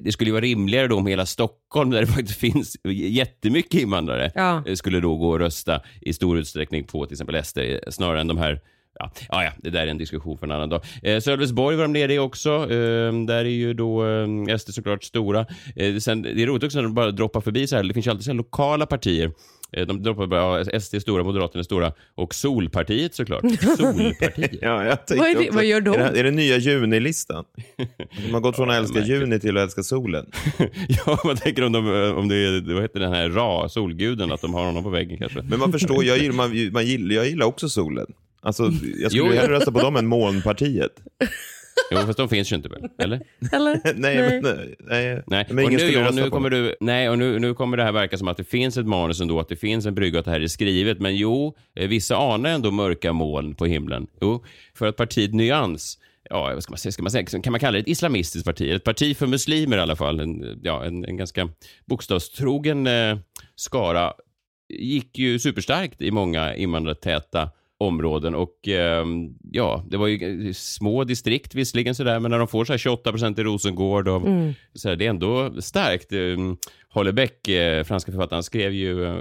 det 0.00 0.12
skulle 0.12 0.28
ju 0.28 0.32
vara 0.32 0.44
rimligare 0.44 0.88
då 0.92 0.98
om 0.98 1.06
hela 1.06 1.26
Stockholm, 1.26 1.90
där 1.90 2.00
det 2.00 2.06
faktiskt 2.06 2.38
finns 2.38 2.76
jättemycket 2.94 3.80
invandrare, 3.80 4.32
Ja. 4.34 4.62
eh, 4.66 4.74
skulle 4.74 5.00
då 5.00 5.16
gå 5.16 5.30
och 5.30 5.38
rösta 5.38 5.80
i 6.00 6.12
stor 6.12 6.38
utsträckning 6.38 6.84
på 6.84 7.06
till 7.06 7.14
exempel 7.14 7.44
SD, 7.44 7.58
snarare 7.90 8.20
än 8.20 8.28
de 8.28 8.38
här 8.38 8.60
Ja, 8.98 9.10
ja, 9.28 9.44
ja, 9.44 9.50
det 9.58 9.70
där 9.70 9.80
är 9.82 9.86
en 9.86 9.98
diskussion 9.98 10.38
för 10.38 10.46
en 10.46 10.52
annan 10.52 10.68
dag. 10.68 10.82
Eh, 11.02 11.20
Sölvesborg 11.20 11.76
var 11.76 11.84
de 11.84 11.92
nere 11.92 12.14
i 12.14 12.18
också. 12.18 12.50
Eh, 12.50 13.12
där 13.26 13.44
är 13.44 13.44
ju 13.44 13.74
då 13.74 14.06
eh, 14.06 14.56
SD 14.58 14.70
såklart 14.74 15.04
stora. 15.04 15.46
Eh, 15.76 15.96
sen, 15.96 16.22
det 16.22 16.42
är 16.42 16.46
roligt 16.46 16.62
också 16.64 16.78
när 16.78 16.82
de 16.82 16.94
bara 16.94 17.10
droppar 17.10 17.40
förbi 17.40 17.66
så 17.66 17.76
här. 17.76 17.82
Det 17.84 17.94
finns 17.94 18.06
ju 18.06 18.10
alltid 18.10 18.24
så 18.24 18.30
här 18.30 18.36
lokala 18.36 18.86
partier. 18.86 19.32
Eh, 19.72 19.86
de 19.86 20.02
droppar 20.02 20.26
bara, 20.26 20.64
SD 20.80 20.94
är 20.94 21.00
stora, 21.00 21.24
Moderaterna 21.24 21.60
är 21.60 21.64
stora 21.64 21.92
och 22.14 22.34
Solpartiet 22.34 23.14
såklart. 23.14 23.42
Solpartiet. 23.78 24.50
Ja, 24.62 24.84
jag 24.84 24.98
Vad 25.08 25.18
är 25.28 25.34
det- 25.34 25.40
också- 25.40 25.54
vad 25.54 25.64
gör 25.64 25.80
de? 25.80 25.94
Är 25.94 26.12
det, 26.12 26.18
är 26.20 26.24
det 26.24 26.30
nya 26.30 26.56
junilistan? 26.56 27.44
De 28.26 28.34
har 28.34 28.40
gått 28.40 28.56
från 28.56 28.70
att 28.70 28.76
älska 28.76 29.00
juni 29.00 29.40
till 29.40 29.56
att 29.56 29.62
älska 29.62 29.82
solen. 29.82 30.26
ja, 31.06 31.18
vad 31.24 31.40
tänker 31.40 31.62
du 31.62 31.66
om, 31.66 31.72
de, 31.72 32.12
om 32.16 32.28
det 32.28 32.36
är, 32.36 32.74
vad 32.74 32.82
heter 32.82 33.00
den 33.00 33.12
här 33.12 33.28
Ra, 33.30 33.68
solguden, 33.68 34.32
att 34.32 34.40
de 34.40 34.54
har 34.54 34.64
honom 34.64 34.82
på 34.82 34.90
väggen 34.90 35.18
kanske? 35.18 35.42
Men 35.42 35.58
man 35.58 35.72
förstår, 35.72 36.04
jag 36.04 36.18
gillar, 36.18 36.34
man, 36.34 36.72
man 36.72 36.86
gillar, 36.86 37.14
jag 37.14 37.26
gillar 37.28 37.46
också 37.46 37.68
solen. 37.68 38.06
Alltså, 38.44 38.62
jag 39.00 39.10
skulle 39.12 39.28
Jo, 39.28 39.32
hellre 39.32 39.52
rösta 39.52 39.72
på 39.72 39.78
dem 39.80 39.96
än 39.96 40.06
molnpartiet. 40.06 40.92
Jo, 41.92 42.06
fast 42.06 42.18
de 42.18 42.28
finns 42.28 42.52
ju 42.52 42.56
inte 42.56 42.68
väl? 42.68 42.88
Eller? 42.98 43.20
Eller? 43.52 43.80
nej, 43.94 44.16
men 44.16 44.42
nej. 44.42 44.74
nej. 44.78 45.22
Nej, 45.26 45.46
Men 45.48 45.64
och 45.64 45.72
ingen 45.72 45.86
nu, 45.86 45.96
rösta 45.96 46.22
nu 46.22 46.30
kommer 46.30 46.50
du, 46.50 46.74
nej, 46.80 47.08
och 47.08 47.18
nu, 47.18 47.38
nu 47.38 47.54
kommer 47.54 47.76
det 47.76 47.84
här 47.84 47.92
verka 47.92 48.18
som 48.18 48.28
att 48.28 48.36
det 48.36 48.44
finns 48.44 48.76
ett 48.76 48.86
manus 48.86 49.20
ändå, 49.20 49.40
att 49.40 49.48
det 49.48 49.56
finns 49.56 49.86
en 49.86 49.94
brygga, 49.94 50.18
att 50.18 50.24
det 50.24 50.30
här 50.30 50.40
är 50.40 50.46
skrivet. 50.46 51.00
Men 51.00 51.16
jo, 51.16 51.56
eh, 51.74 51.88
vissa 51.88 52.16
anar 52.16 52.50
ändå 52.50 52.70
mörka 52.70 53.12
moln 53.12 53.54
på 53.54 53.66
himlen. 53.66 54.06
Jo, 54.20 54.44
för 54.74 54.86
att 54.86 54.96
partiet 54.96 55.34
Nyans 55.34 55.98
Ja, 56.30 56.50
vad 56.54 56.62
ska 56.62 56.70
man 56.70 56.78
säga? 56.78 56.92
Ska 56.92 57.02
man 57.02 57.10
säga? 57.10 57.40
Kan 57.42 57.50
man 57.50 57.60
kalla 57.60 57.72
det 57.72 57.78
ett 57.78 57.88
islamistiskt 57.88 58.46
parti? 58.46 58.70
Ett 58.70 58.84
parti 58.84 59.16
för 59.16 59.26
muslimer 59.26 59.76
i 59.76 59.80
alla 59.80 59.96
fall. 59.96 60.20
En, 60.20 60.60
ja, 60.62 60.84
en, 60.84 61.04
en 61.04 61.16
ganska 61.16 61.48
bokstavstrogen 61.86 62.86
eh, 62.86 63.18
skara 63.54 64.12
gick 64.68 65.18
ju 65.18 65.38
superstarkt 65.38 66.02
i 66.02 66.10
många 66.10 66.54
invandrartäta 66.54 67.50
områden. 67.86 68.34
Och 68.34 68.68
eh, 68.68 69.06
ja, 69.52 69.84
det 69.88 69.96
var 69.96 70.06
ju 70.06 70.54
små 70.54 71.04
distrikt 71.04 71.54
visserligen 71.54 71.94
sådär, 71.94 72.20
men 72.20 72.30
när 72.30 72.38
de 72.38 72.48
får 72.48 72.64
så 72.64 72.72
här 72.72 72.78
28 72.78 73.10
procent 73.10 73.38
i 73.38 73.42
Rosengård 73.42 74.08
och 74.08 74.22
så 74.74 74.88
här, 74.88 74.96
det 74.96 75.06
är 75.06 75.10
ändå 75.10 75.62
starkt. 75.62 76.12
Eh, 76.12 76.18
Hollebeck, 76.92 77.48
eh, 77.48 77.84
franska 77.84 78.12
författaren, 78.12 78.42
skrev 78.42 78.72
ju, 78.72 79.04
eh, 79.04 79.14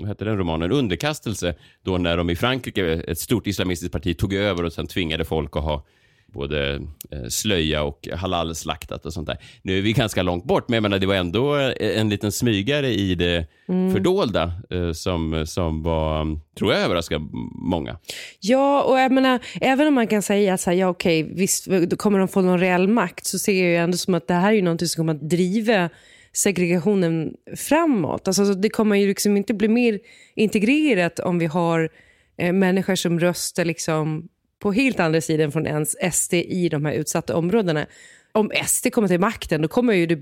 vad 0.00 0.08
hette 0.08 0.24
den 0.24 0.38
romanen, 0.38 0.72
Underkastelse, 0.72 1.54
då 1.82 1.98
när 1.98 2.16
de 2.16 2.30
i 2.30 2.36
Frankrike, 2.36 2.86
ett 2.86 3.18
stort 3.18 3.46
islamistiskt 3.46 3.92
parti, 3.92 4.18
tog 4.18 4.34
över 4.34 4.64
och 4.64 4.72
sen 4.72 4.86
tvingade 4.86 5.24
folk 5.24 5.56
att 5.56 5.62
ha 5.62 5.84
både 6.32 6.74
eh, 7.10 7.28
slöja 7.28 7.82
och 7.82 8.08
halal-slaktat 8.12 9.06
och 9.06 9.12
sånt 9.12 9.26
där. 9.26 9.38
Nu 9.62 9.78
är 9.78 9.82
vi 9.82 9.92
ganska 9.92 10.22
långt 10.22 10.44
bort, 10.44 10.68
men 10.68 10.76
jag 10.76 10.82
menar, 10.82 10.98
det 10.98 11.06
var 11.06 11.14
ändå 11.14 11.56
eh, 11.56 12.00
en 12.00 12.08
liten 12.08 12.32
smygare 12.32 12.88
i 12.88 13.14
det 13.14 13.46
fördolda 13.66 14.52
eh, 14.70 14.92
som, 14.92 15.44
som 15.46 15.82
var, 15.82 16.40
tror 16.58 16.72
jag, 16.72 16.82
överraskade 16.82 17.24
många. 17.54 17.98
Ja, 18.40 18.82
och 18.82 18.98
jag 18.98 19.12
menar, 19.12 19.40
även 19.60 19.86
om 19.86 19.94
man 19.94 20.06
kan 20.06 20.22
säga 20.22 20.54
att 20.54 20.66
ja, 20.66 20.88
okej, 20.88 21.22
visst 21.22 21.66
då 21.66 21.96
kommer 21.96 22.18
de 22.18 22.28
få 22.28 22.40
någon 22.40 22.60
reell 22.60 22.88
makt 22.88 23.26
så 23.26 23.38
ser 23.38 23.62
jag 23.62 23.70
ju 23.70 23.76
ändå 23.76 23.96
som 23.96 24.14
att 24.14 24.28
det 24.28 24.34
här 24.34 24.52
är 24.52 24.62
någonting 24.62 24.88
som 24.88 25.00
kommer 25.00 25.14
att 25.14 25.30
driva 25.30 25.90
segregationen 26.32 27.34
framåt. 27.56 28.28
Alltså, 28.28 28.44
det 28.44 28.68
kommer 28.68 28.96
ju 28.96 29.06
liksom 29.06 29.36
inte 29.36 29.54
bli 29.54 29.68
mer 29.68 29.98
integrerat 30.34 31.18
om 31.18 31.38
vi 31.38 31.46
har 31.46 31.90
eh, 32.38 32.52
människor 32.52 32.94
som 32.94 33.20
röstar 33.20 33.64
liksom 33.64 34.28
på 34.66 34.72
helt 34.72 35.00
andra 35.00 35.20
sidan 35.20 35.52
från 35.52 35.66
ens 35.66 35.96
SD 36.12 36.34
i 36.34 36.68
de 36.68 36.84
här 36.84 36.92
utsatta 36.92 37.36
områdena. 37.36 37.86
Om 38.32 38.50
SD 38.66 38.92
kommer 38.92 39.08
till 39.08 39.20
makten 39.20 39.62
då 39.62 39.68
kommer 39.68 39.92
ju 39.92 40.06
det 40.06 40.16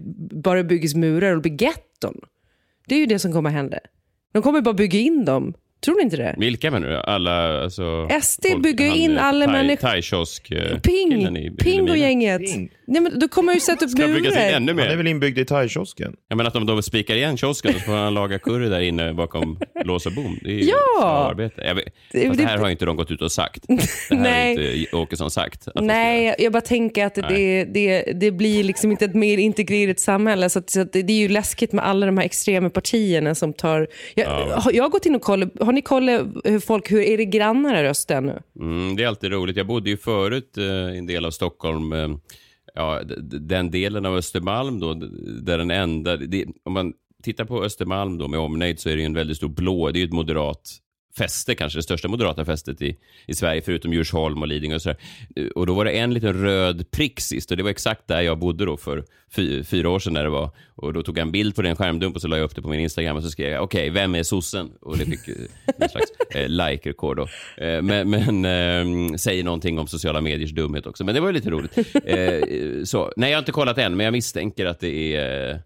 bara 0.45 0.63
byggas 0.63 0.95
murar 0.95 1.37
och 1.37 1.43
bli 1.43 1.57
getton. 1.61 2.21
Det 2.87 2.95
är 2.95 2.99
ju 2.99 3.07
det 3.07 3.19
som 3.19 3.33
kommer 3.33 3.51
hända. 3.51 3.79
De 4.33 4.43
kommer 4.43 4.61
bara 4.61 4.75
bygga 4.75 4.99
in 4.99 5.25
dem. 5.25 5.55
Tror 5.85 5.97
ni 5.97 6.03
inte 6.03 6.17
det? 6.17 6.35
Vilka 6.39 6.71
menar 6.71 6.89
du? 6.89 6.97
Alla, 6.97 7.63
alltså... 7.63 8.09
SD 8.23 8.47
bygger 8.63 8.95
in 8.97 9.19
alla 9.19 9.47
människor- 9.47 9.89
Thai-kiosk... 9.89 10.53
eh, 10.53 10.79
Ping! 10.81 11.37
i 11.37 11.51
Ping 11.51 11.91
och 11.91 11.97
gänget. 11.97 12.39
Ping. 12.53 12.71
Nej, 12.87 13.03
men 13.03 13.19
då 13.19 13.29
kommer 13.29 13.47
man 13.47 13.55
ju 13.55 13.61
sätta 13.61 13.85
upp 13.85 13.91
Ska 13.91 14.07
byggas 14.07 14.17
in 14.35 14.41
murar. 14.41 14.51
ännu 14.57 14.73
Han 14.73 14.79
är 14.81 14.89
mer? 14.89 14.97
väl 14.97 15.07
inbyggd 15.07 15.39
i 15.39 15.45
thaikiosken? 15.45 16.15
Jag 16.29 16.37
menar 16.37 16.49
att 16.49 16.57
om 16.57 16.67
de 16.67 16.83
spikar 16.83 17.15
igen 17.15 17.37
kiosken 17.37 17.73
så 17.73 17.79
får 17.81 17.93
han 17.93 18.15
laga 18.15 18.39
curry 18.39 18.69
där 18.69 18.81
inne 18.81 19.15
bakom 19.15 19.59
lås 19.85 20.07
och 20.07 20.13
bom. 20.13 20.39
Det 20.43 20.51
är 20.51 20.55
ju 20.55 20.65
Ja! 20.65 20.77
slavarbete. 21.01 21.63
Jag 21.67 21.75
vet, 21.75 21.85
Det- 22.13 22.29
det 22.29 22.45
här 22.45 22.59
har 22.59 22.67
ju 22.67 22.73
inte 22.73 22.85
de 22.85 22.97
gått 22.97 23.11
ut 23.11 23.23
och 23.23 23.33
sagt. 23.33 23.65
Det 23.69 23.75
här 24.11 24.17
Nej. 24.23 24.57
har 24.57 24.73
inte 24.75 24.97
Åkesson 24.97 25.31
sagt. 25.31 25.69
Nej, 25.75 26.35
jag 26.39 26.53
bara 26.53 26.61
tänker 26.61 27.07
att 27.07 27.15
det, 27.15 27.65
det, 27.65 28.03
det 28.21 28.31
blir 28.31 28.65
liksom 28.65 28.91
inte 28.91 29.05
ett 29.05 29.15
mer 29.15 29.39
integrerat 29.39 29.99
samhälle. 30.01 30.51
Så, 30.51 30.59
att, 30.59 30.71
så 30.71 30.81
att 30.81 30.93
det, 30.93 31.03
det 31.03 31.13
är 31.13 31.19
ju 31.19 31.29
läskigt 31.29 31.73
med 31.73 31.87
alla 31.87 32.07
de 32.07 32.19
här 32.19 32.25
extrema 32.25 32.71
partierna 32.71 33.35
som 33.35 33.53
tar... 33.53 33.87
Jag, 34.15 34.27
har, 34.29 34.73
jag 34.73 34.83
har 34.85 34.91
gått 34.91 35.07
in 35.07 35.15
och 35.15 35.23
kollat, 35.23 35.49
ni 35.75 35.83
koll 35.83 36.09
hur 36.45 36.61
folk, 36.61 36.93
hur 36.93 37.01
är 37.01 37.17
det 37.17 37.25
grannar 37.25 37.83
röstar 37.83 38.21
nu? 38.21 38.43
Mm, 38.61 38.97
det 38.97 39.03
är 39.03 39.09
alltid 39.09 39.33
roligt. 39.33 39.57
Jag 39.57 39.67
bodde 39.67 39.91
ju 39.91 39.97
förut 39.97 40.59
eh, 40.59 40.65
i 40.65 40.99
en 40.99 41.07
del 41.07 41.25
av 41.25 41.31
Stockholm, 41.31 41.93
eh, 41.93 42.09
ja, 42.75 43.01
den 43.41 43.71
delen 43.71 44.07
av 44.07 44.17
Östermalm 44.17 44.81
då, 44.81 44.95
där 45.43 45.59
den 45.59 45.71
enda, 45.71 46.17
det, 46.17 46.47
om 46.63 46.73
man 46.73 46.93
tittar 47.23 47.45
på 47.45 47.65
Östermalm 47.65 48.19
då 48.19 48.29
med 48.29 48.41
omnejd 48.41 48.81
så 48.81 48.89
är 48.89 48.95
det 48.97 49.01
ju 49.01 49.07
en 49.07 49.15
väldigt 49.15 49.37
stor 49.37 49.49
blå, 49.49 49.91
det 49.91 49.99
är 49.99 50.01
ju 50.01 50.07
ett 50.07 50.13
moderat 50.13 50.81
fäste, 51.19 51.55
kanske 51.55 51.79
det 51.79 51.83
största 51.83 52.09
moderata 52.09 52.45
fästet 52.45 52.83
i, 52.83 52.97
i 53.27 53.35
Sverige, 53.35 53.63
förutom 53.63 53.93
Djursholm 53.93 54.43
och 54.43 54.49
Lidingö 54.49 54.75
och 54.75 54.83
sådär. 54.83 54.99
Och 55.55 55.67
då 55.67 55.75
var 55.75 55.85
det 55.85 55.91
en 55.91 56.15
liten 56.15 56.43
röd 56.43 56.91
prick 56.91 57.21
sist 57.21 57.51
och 57.51 57.57
det 57.57 57.63
var 57.63 57.71
exakt 57.71 58.09
där 58.09 58.21
jag 58.21 58.39
bodde 58.39 58.65
då 58.65 58.77
för 58.77 59.05
fy, 59.37 59.65
fyra 59.65 59.91
år 59.91 59.99
sedan 59.99 60.13
när 60.13 60.25
det 60.25 60.31
var. 60.31 60.51
Och 60.75 60.93
då 60.93 61.03
tog 61.03 61.19
jag 61.19 61.23
en 61.23 61.33
bild 61.33 61.57
på 61.57 61.63
den 61.63 61.77
skärmdump 61.77 62.17
och 62.17 62.23
så 62.23 62.29
la 62.29 62.37
jag 62.37 62.45
upp 62.45 62.57
det 62.57 62.63
på 62.63 62.69
min 62.69 62.81
Instagram 62.81 63.17
och 63.17 63.23
så 63.23 63.31
skrev 63.31 63.53
jag 63.53 63.63
okej, 63.63 63.91
vem 63.91 64.15
är 64.15 64.23
sossen? 64.23 64.71
Och 64.81 64.99
det 64.99 65.05
fick 65.05 65.29
eh, 65.29 65.35
någon 65.79 65.89
slags 65.89 66.11
eh, 66.35 66.49
like-rekord 66.49 67.17
då. 67.17 67.29
Eh, 67.65 67.83
men 67.83 68.11
men 68.11 68.45
eh, 68.45 69.17
säger 69.17 69.45
någonting 69.45 69.79
om 69.79 69.87
sociala 69.87 70.21
mediers 70.21 70.51
dumhet 70.51 70.87
också. 70.87 71.05
Men 71.05 71.15
det 71.15 71.21
var 71.21 71.29
ju 71.29 71.33
lite 71.33 71.51
roligt. 71.51 71.79
Eh, 72.05 72.85
så, 72.85 73.13
nej, 73.17 73.31
jag 73.31 73.37
har 73.37 73.43
inte 73.43 73.53
kollat 73.53 73.79
än, 73.79 73.97
men 73.97 74.05
jag 74.05 74.13
misstänker 74.13 74.67
att 74.67 74.81
det 74.81 75.17
är 75.17 75.51
eh, 75.51 75.57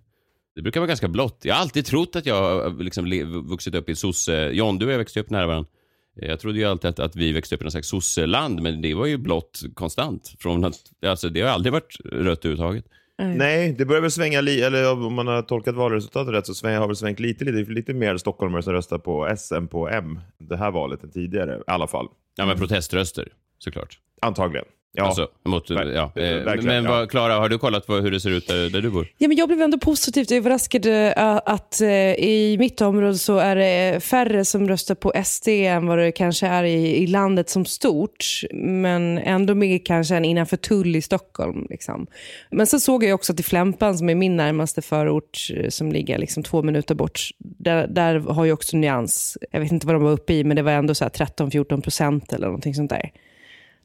det 0.58 0.62
brukar 0.62 0.80
vara 0.80 0.88
ganska 0.88 1.08
blått. 1.08 1.40
Jag 1.42 1.54
har 1.54 1.62
alltid 1.62 1.86
trott 1.86 2.16
att 2.16 2.26
jag 2.26 2.34
har 2.34 2.82
liksom 2.82 3.10
vuxit 3.48 3.74
upp 3.74 3.88
i 3.88 3.94
sosse... 3.94 4.50
John, 4.52 4.78
du 4.78 4.86
och 4.86 4.92
jag 4.92 4.98
växte 4.98 5.20
upp 5.20 5.30
nära 5.30 5.46
varandra. 5.46 5.70
Jag 6.14 6.40
trodde 6.40 6.58
ju 6.58 6.64
alltid 6.64 6.90
att, 6.90 6.98
att 6.98 7.16
vi 7.16 7.32
växte 7.32 7.54
upp 7.54 7.60
i 7.60 7.64
något 7.64 7.72
slags 7.72 7.88
sosseland, 7.88 8.62
men 8.62 8.82
det 8.82 8.94
var 8.94 9.06
ju 9.06 9.16
blått 9.16 9.60
konstant. 9.74 10.34
Från 10.38 10.64
att, 10.64 10.74
alltså, 11.06 11.28
det 11.28 11.40
har 11.40 11.48
aldrig 11.48 11.72
varit 11.72 11.96
rött 12.04 12.44
överhuvudtaget. 12.44 12.84
Nej, 13.18 13.74
det 13.78 13.84
börjar 13.84 14.02
väl 14.02 14.10
svänga, 14.10 14.40
li- 14.40 14.62
eller 14.62 14.92
om 14.92 15.14
man 15.14 15.26
har 15.26 15.42
tolkat 15.42 15.74
valresultatet 15.74 16.34
rätt 16.34 16.46
så 16.46 16.54
sväng, 16.54 16.76
har 16.76 16.86
väl 16.86 16.96
svängt 16.96 17.20
lite, 17.20 17.44
lite. 17.44 17.56
Det 17.56 17.62
är 17.62 17.74
lite 17.74 17.94
mer 17.94 18.16
stockholmare 18.16 18.62
som 18.62 18.72
röstar 18.72 18.98
på 18.98 19.26
S 19.26 19.52
än 19.52 19.68
på 19.68 19.88
M 19.88 20.20
det 20.38 20.56
här 20.56 20.70
valet 20.70 21.04
än 21.04 21.10
tidigare, 21.10 21.56
i 21.58 21.62
alla 21.66 21.86
fall. 21.86 22.08
Ja, 22.36 22.46
men 22.46 22.58
proteströster, 22.58 23.28
såklart. 23.58 23.98
Antagligen. 24.22 24.66
Ja. 24.92 25.04
Alltså, 25.04 25.28
mot, 25.44 25.70
ja. 25.70 25.76
eh, 25.76 26.12
verkligen, 26.14 26.64
Men 26.64 26.84
ja. 26.84 26.90
vad, 26.90 27.10
Klara, 27.10 27.34
har 27.34 27.48
du 27.48 27.58
kollat 27.58 27.88
hur 27.88 28.10
det 28.10 28.20
ser 28.20 28.30
ut 28.30 28.48
där, 28.48 28.70
där 28.70 28.80
du 28.80 28.90
bor? 28.90 29.08
Ja, 29.18 29.28
men 29.28 29.36
jag 29.36 29.48
blev 29.48 29.62
ändå 29.62 29.78
positivt 29.78 30.30
överraskad 30.30 30.86
eh, 30.86 31.40
att 31.44 31.80
eh, 31.80 31.88
i 32.12 32.56
mitt 32.58 32.80
område 32.80 33.18
så 33.18 33.38
är 33.38 33.56
det 33.56 34.04
färre 34.04 34.44
som 34.44 34.68
röstar 34.68 34.94
på 34.94 35.12
SD 35.24 35.48
än 35.48 35.86
vad 35.86 35.98
det 35.98 36.12
kanske 36.12 36.46
är 36.46 36.64
i, 36.64 36.96
i 36.96 37.06
landet 37.06 37.50
som 37.50 37.64
stort. 37.64 38.24
Men 38.52 39.18
ändå 39.18 39.54
mer 39.54 39.78
kanske 39.84 40.16
än 40.16 40.24
innanför 40.24 40.56
tull 40.56 40.96
i 40.96 41.02
Stockholm. 41.02 41.66
Liksom. 41.70 42.06
Men 42.50 42.66
så 42.66 42.80
såg 42.80 43.04
jag 43.04 43.14
också 43.14 43.32
att 43.32 43.40
i 43.40 43.42
Flämpan 43.42 43.98
som 43.98 44.08
är 44.08 44.14
min 44.14 44.36
närmaste 44.36 44.82
förort 44.82 45.48
som 45.68 45.92
ligger 45.92 46.18
liksom 46.18 46.42
två 46.42 46.62
minuter 46.62 46.94
bort. 46.94 47.20
Där, 47.38 47.86
där 47.86 48.18
har 48.18 48.44
ju 48.44 48.52
också 48.52 48.76
nyans. 48.76 49.38
Jag 49.50 49.60
vet 49.60 49.72
inte 49.72 49.86
vad 49.86 49.96
de 49.96 50.02
var 50.02 50.12
uppe 50.12 50.32
i 50.32 50.44
men 50.44 50.56
det 50.56 50.62
var 50.62 50.72
ändå 50.72 50.94
så 50.94 51.04
här 51.04 51.10
13-14 51.10 51.80
procent 51.82 52.32
eller 52.32 52.46
någonting 52.46 52.74
sånt 52.74 52.90
där. 52.90 53.10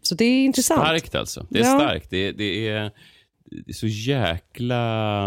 Så 0.04 0.16
det 0.16 0.26
är 0.26 0.46
intressant. 0.46 0.82
Starkt 0.82 1.16
alltså. 1.16 1.48
Det 1.50 1.60
är 1.60 1.64
Ja. 1.64 1.80
starkt. 1.80 2.10
Det, 2.10 2.32
det, 2.32 2.68
är, 2.68 2.92
det 3.46 3.72
är 3.72 3.74
så 3.74 3.88
jäkla... 3.88 4.80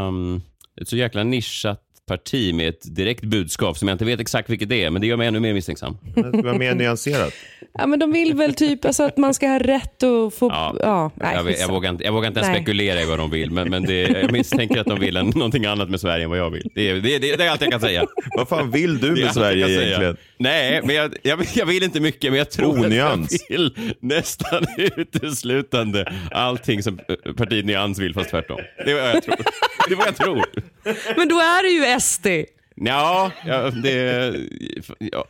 mm, 0.09 0.41
Ett 0.81 0.89
så 0.89 0.97
jäkla 0.97 1.23
nischat 1.25 1.83
parti 2.07 2.55
med 2.55 2.69
ett 2.69 2.95
direkt 2.97 3.25
budskap 3.25 3.79
som 3.79 3.89
jag 3.89 3.95
inte 3.95 4.05
vet 4.05 4.21
exakt 4.21 4.51
vilket 4.51 4.69
det 4.69 4.85
är, 4.85 4.91
men 4.91 5.01
det 5.01 5.07
gör 5.07 5.17
mig 5.17 5.27
ännu 5.29 5.41
mer 5.41 5.55
misstänksam. 5.55 5.97
Det 6.15 6.43
vara 6.43 6.59
mer 6.59 6.75
nyanserat. 6.75 7.35
Ja, 7.79 7.87
men 7.87 7.99
de 7.99 8.13
vill 8.13 8.35
väl 8.35 8.55
typ 8.55 8.85
alltså, 8.85 9.03
att 9.03 9.17
man 9.17 9.35
ska 9.35 9.47
ha 9.49 9.59
rätt 9.59 10.03
att 10.03 10.35
få... 10.35 10.49
Ja, 10.49 10.77
Ja, 10.81 11.11
nej, 11.15 11.35
jag, 11.37 11.45
vet- 11.45 11.61
jag, 11.61 11.69
vågar 11.69 11.91
inte, 11.91 12.05
jag 12.05 12.13
vågar 12.13 12.29
inte 12.29 12.41
ens 12.41 12.49
Nej. 12.53 12.57
spekulera 12.63 13.03
i 13.03 13.05
vad 13.07 13.19
de 13.19 13.31
vill, 13.31 13.51
men, 13.51 13.69
men 13.71 13.83
det, 13.83 14.01
jag 14.01 14.33
misstänker 14.33 14.81
att 14.81 14.87
de 14.87 15.01
vill 15.01 15.17
en, 15.17 15.27
någonting 15.27 15.67
annat 15.67 15.91
med 15.91 16.01
Sverige 16.01 16.25
än 16.25 16.31
vad 16.31 16.39
jag 16.39 16.51
vill. 16.51 16.71
Det 16.75 16.91
är, 16.91 16.95
det, 16.95 17.19
det, 17.19 17.37
det 17.37 17.45
är 17.45 17.51
allt 17.51 17.61
jag 17.61 17.71
kan 17.71 17.81
säga. 17.81 18.07
Vad 18.37 18.49
fan 18.49 18.71
vill 18.71 18.99
du 18.99 19.11
med 19.11 19.35
Sverige 19.35 19.67
säga. 19.67 19.83
egentligen? 19.83 20.17
Nej, 20.39 20.81
men 20.85 20.97
jag, 20.97 21.15
jag, 21.23 21.47
jag 21.55 21.67
vill 21.67 21.83
inte 21.83 22.01
mycket, 22.01 22.31
men 22.33 22.39
jag 22.39 22.51
tror 22.51 22.85
Onyans. 22.87 23.35
att 23.35 23.41
jag 23.49 23.59
vill 23.59 23.95
nästan 24.01 24.65
uteslutande 24.97 26.13
allting 26.31 26.83
som 26.83 26.99
eh, 27.27 27.33
partiet 27.33 27.65
Nyans 27.67 27.99
vill, 27.99 28.15
fast 28.15 28.31
tvärtom. 28.31 28.59
Det 28.85 28.91
är 28.91 28.95
vad 28.95 29.11
jag 29.11 29.23
tror. 29.23 29.37
Det 29.89 29.95
är 29.95 29.97
vad 29.97 30.07
jag 30.07 30.17
tror. 30.17 30.45
Men 31.17 31.29
då 31.29 31.39
är 31.39 31.63
det 31.63 31.69
ju 31.69 32.01
SD. 32.01 32.27
Ja, 32.75 33.33
ja 33.47 33.71
det... 33.71 34.35
Ja, 34.99 35.27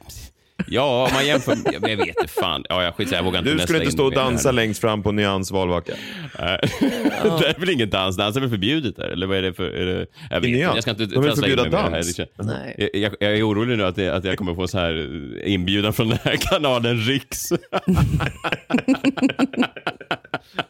ja 0.66 1.04
om 1.08 1.14
man 1.14 1.26
jämför... 1.26 1.56
Jag 1.72 1.80
vet 1.80 1.98
inte 2.06 2.28
fan. 2.28 2.64
Ja, 2.68 2.82
jag 2.84 2.94
skitsamma, 2.94 3.16
jag 3.18 3.24
vågar 3.24 3.38
inte 3.38 3.52
Du 3.52 3.58
skulle 3.58 3.78
inte 3.78 3.86
in 3.86 3.92
stå 3.92 4.04
och 4.04 4.12
dansa 4.14 4.52
längst 4.52 4.80
fram 4.80 5.02
på 5.02 5.12
Nyans 5.12 5.50
valvaka. 5.50 5.92
Det 6.38 7.48
är 7.48 7.60
väl 7.60 7.70
ingen 7.70 7.90
dans? 7.90 8.16
Dans 8.16 8.36
är 8.36 8.40
väl 8.40 8.50
förbjudet 8.50 8.96
där? 8.96 9.08
Eller 9.08 9.26
vad 9.26 9.36
är 9.38 9.42
det 9.42 9.52
för... 9.54 9.64
Är 9.70 9.86
det, 9.86 10.06
jag, 10.30 10.40
vet, 10.40 10.50
jag 10.60 10.82
ska 10.82 10.90
inte 10.90 11.06
De 11.06 11.22
vill 11.24 11.32
förbjuda 11.32 11.64
dans. 11.68 12.20
Nej. 12.38 12.74
Jag, 12.78 13.02
jag, 13.02 13.14
jag 13.20 13.38
är 13.38 13.48
orolig 13.48 13.78
nu 13.78 13.84
att, 13.84 13.96
det, 13.96 14.08
att 14.08 14.24
jag 14.24 14.38
kommer 14.38 14.54
få 14.54 14.68
så 14.68 14.78
här 14.78 15.08
inbjudan 15.44 15.92
från 15.92 16.08
den 16.08 16.18
här 16.24 16.36
kanalen 16.36 16.96
Riks. 17.00 17.52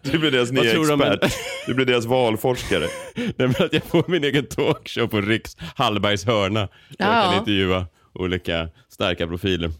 Du 0.02 0.18
blir 0.18 0.30
deras 0.30 0.50
nya 0.52 0.72
tror 0.72 0.86
de 0.86 0.92
om- 0.92 1.02
expert. 1.02 1.32
Du 1.66 1.74
blir 1.74 1.86
deras 1.86 2.04
valforskare. 2.04 2.86
Nej, 3.14 3.32
men 3.36 3.50
att 3.50 3.72
jag 3.72 3.82
får 3.82 4.04
min 4.08 4.24
egen 4.24 4.46
talkshow 4.46 5.06
på 5.06 5.20
Riks 5.20 5.56
Hallbergs 5.76 6.24
hörna. 6.24 6.60
Där 6.60 6.68
jag 6.98 7.08
Ja. 7.08 7.22
kan 7.30 7.38
intervjua 7.38 7.86
olika 8.16 8.68
starka 8.88 9.26
profiler. 9.26 9.70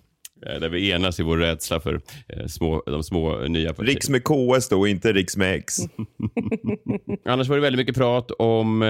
eh, 0.47 0.61
Där 0.61 0.69
vi 0.69 0.91
enas 0.91 1.21
i 1.21 1.23
vår 1.23 1.37
rädsla 1.37 1.81
för 1.81 2.01
eh, 2.29 2.47
små, 2.47 2.83
de 2.87 3.03
små 3.03 3.43
eh, 3.43 3.49
nya 3.51 3.69
partierna. 3.73 3.91
Riks 3.91 4.09
med 4.09 4.25
KS 4.25 4.69
då, 4.69 4.79
och 4.79 4.89
inte 4.89 5.13
Riks 5.13 5.37
med 5.37 5.55
X. 5.55 5.77
Annars 7.25 7.49
var 7.49 7.57
det 7.57 7.63
väldigt 7.63 7.79
mycket 7.79 7.97
prat 7.97 8.31
om 8.31 8.81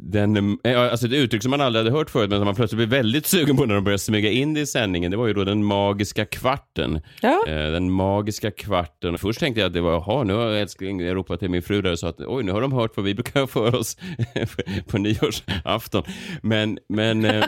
den, 0.00 0.58
alltså 0.64 1.06
ett 1.06 1.12
uttryck 1.12 1.42
som 1.42 1.50
man 1.50 1.60
aldrig 1.60 1.84
hade 1.84 1.96
hört 1.98 2.10
förut, 2.10 2.30
men 2.30 2.38
som 2.38 2.46
man 2.46 2.54
plötsligt 2.54 2.76
blev 2.76 2.88
väldigt 2.88 3.26
sugen 3.26 3.56
på 3.56 3.64
när 3.66 3.74
de 3.74 3.84
började 3.84 3.98
smyga 3.98 4.30
in 4.30 4.54
det 4.54 4.60
i 4.60 4.66
sändningen. 4.66 5.10
Det 5.10 5.16
var 5.16 5.26
ju 5.26 5.32
då 5.32 5.44
den 5.44 5.64
magiska 5.64 6.24
kvarten. 6.24 7.00
Ja. 7.22 7.42
Den 7.46 7.90
magiska 7.90 8.50
kvarten. 8.50 9.18
Först 9.18 9.40
tänkte 9.40 9.60
jag 9.60 9.66
att 9.68 9.72
det 9.74 9.80
var, 9.80 9.92
jaha, 9.92 10.24
nu 10.24 10.32
har 10.34 10.46
älskling 10.50 11.10
ropat 11.14 11.40
till 11.40 11.50
min 11.50 11.62
fru 11.62 11.82
där 11.82 11.92
och 11.92 11.98
sa 11.98 12.08
att 12.08 12.20
oj, 12.20 12.44
nu 12.44 12.52
har 12.52 12.60
de 12.60 12.72
hört 12.72 12.96
vad 12.96 13.04
vi 13.04 13.14
brukar 13.14 13.46
för 13.46 13.74
oss 13.74 13.96
på 14.86 14.98
nyårsafton. 14.98 16.02
Men, 16.42 16.78
men 16.88 17.22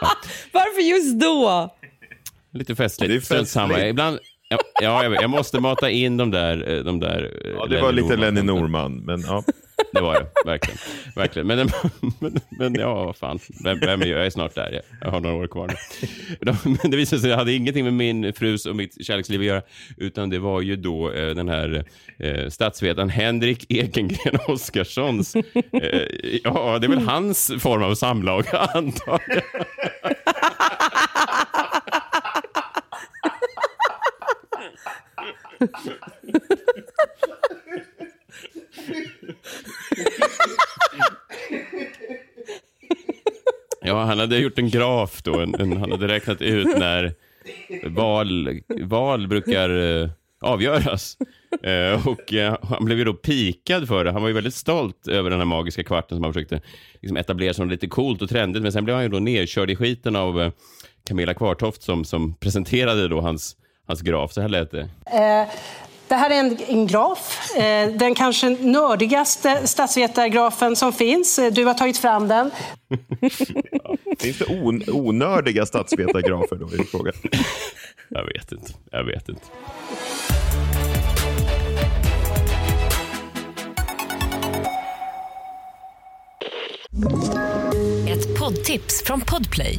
Varför 0.52 0.80
just 0.80 1.20
då? 1.20 1.70
lite 2.52 2.76
festligt. 2.76 3.10
Det 3.10 3.16
är 3.16 3.20
Strunt 3.20 3.48
samma. 3.48 3.68
festligt. 3.68 3.90
Ibland, 3.90 4.18
ja, 4.48 4.58
ja, 4.82 5.02
jag, 5.04 5.14
jag 5.14 5.30
måste 5.30 5.60
mata 5.60 5.90
in 5.90 6.16
de 6.16 6.30
där, 6.30 6.70
eh, 6.76 6.84
de 6.84 7.00
där 7.00 7.32
eh, 7.44 7.50
Ja, 7.50 7.66
det 7.66 7.80
var 7.80 7.92
lite 7.92 8.16
Lenny. 8.16 8.42
Norman, 8.42 8.96
men 8.96 9.20
ja. 9.20 9.44
Det 9.92 10.00
var 10.00 10.14
det, 10.14 10.26
verkligen. 10.44 10.78
verkligen. 11.16 11.46
Men, 11.46 11.68
men, 12.18 12.40
men 12.50 12.74
ja, 12.74 13.04
vad 13.04 13.16
fan. 13.16 13.38
Vem, 13.64 13.80
vem 13.80 14.02
är 14.02 14.06
jag? 14.06 14.18
Jag 14.18 14.26
är 14.26 14.30
snart 14.30 14.54
där. 14.54 14.82
Jag 15.00 15.10
har 15.10 15.20
några 15.20 15.36
år 15.36 15.46
kvar. 15.46 15.66
nu. 16.40 16.52
Men 16.82 16.90
det 16.90 16.96
visade 16.96 17.22
sig 17.22 17.32
att 17.32 17.36
det 17.36 17.40
hade 17.40 17.52
ingenting 17.52 17.84
med 17.84 17.92
min 17.92 18.32
frus 18.32 18.66
och 18.66 18.76
mitt 18.76 19.06
kärleksliv 19.06 19.40
att 19.40 19.46
göra, 19.46 19.62
utan 19.96 20.30
det 20.30 20.38
var 20.38 20.60
ju 20.60 20.76
då 20.76 21.12
eh, 21.12 21.34
den 21.34 21.48
här 21.48 21.84
eh, 22.18 22.48
statsvetaren 22.48 23.10
Henrik 23.10 23.66
Ekengren 23.68 24.38
Oskarssons, 24.46 25.36
eh, 25.36 25.42
ja, 26.44 26.78
det 26.78 26.86
är 26.86 26.88
väl 26.88 26.98
hans 26.98 27.52
form 27.58 27.82
av 27.82 27.94
samlag, 27.94 28.44
antar 28.74 29.20
jag. 29.28 29.42
Ja, 43.86 44.04
han 44.04 44.18
hade 44.18 44.38
gjort 44.38 44.58
en 44.58 44.70
graf 44.70 45.22
då. 45.22 45.40
En, 45.40 45.54
en, 45.54 45.76
han 45.76 45.90
hade 45.90 46.08
räknat 46.08 46.42
ut 46.42 46.78
när 46.78 47.14
val, 47.86 48.60
val 48.82 49.28
brukar 49.28 50.00
eh, 50.02 50.08
avgöras. 50.40 51.16
Eh, 51.62 52.08
och 52.08 52.34
eh, 52.34 52.56
Han 52.62 52.84
blev 52.84 52.98
ju 52.98 53.04
då 53.04 53.14
pikad 53.14 53.88
för 53.88 54.04
det. 54.04 54.12
Han 54.12 54.22
var 54.22 54.28
ju 54.28 54.34
väldigt 54.34 54.54
stolt 54.54 55.08
över 55.08 55.30
den 55.30 55.38
här 55.38 55.46
magiska 55.46 55.84
kvarten 55.84 56.16
som 56.16 56.24
han 56.24 56.32
försökte 56.32 56.60
liksom, 57.00 57.16
etablera 57.16 57.54
som 57.54 57.70
lite 57.70 57.86
coolt 57.86 58.22
och 58.22 58.28
trendigt. 58.28 58.62
Men 58.62 58.72
sen 58.72 58.84
blev 58.84 58.94
han 58.96 59.04
ju 59.04 59.08
då 59.08 59.18
nedkörd 59.18 59.70
i 59.70 59.76
skiten 59.76 60.16
av 60.16 60.40
eh, 60.42 60.52
Camilla 61.06 61.34
Kvartoft 61.34 61.82
som, 61.82 62.04
som 62.04 62.34
presenterade 62.34 63.08
då 63.08 63.20
hans, 63.20 63.56
hans 63.86 64.00
graf. 64.00 64.32
Så 64.32 64.40
här 64.40 64.48
lät 64.48 64.70
det. 64.70 64.88
Eh, 65.06 65.48
det 66.08 66.14
här 66.14 66.30
är 66.30 66.34
en, 66.34 66.58
en 66.68 66.86
graf, 66.86 67.50
eh, 67.56 67.88
den 67.90 68.14
kanske 68.14 68.48
nördigaste 68.50 69.66
statsvetargrafen 69.66 70.76
som 70.76 70.92
finns. 70.92 71.38
Eh, 71.38 71.52
Du 71.52 71.64
har 71.64 71.74
tagit 71.74 71.98
fram 71.98 72.28
den. 72.28 72.50
Finns 74.18 74.38
det 74.38 74.44
on 74.62 74.82
onördiga 74.92 75.66
statsvetargrafer 75.66 76.56
då? 76.56 76.66
Är 76.66 76.84
frågan. 76.90 77.12
Jag 78.08 78.24
vet 78.24 78.52
inte. 78.52 78.72
Jag 78.90 79.04
vet 79.04 79.28
inte. 79.28 79.42
Ett 88.08 88.38
poddtips 88.38 89.02
från 89.06 89.20
Podplay. 89.20 89.78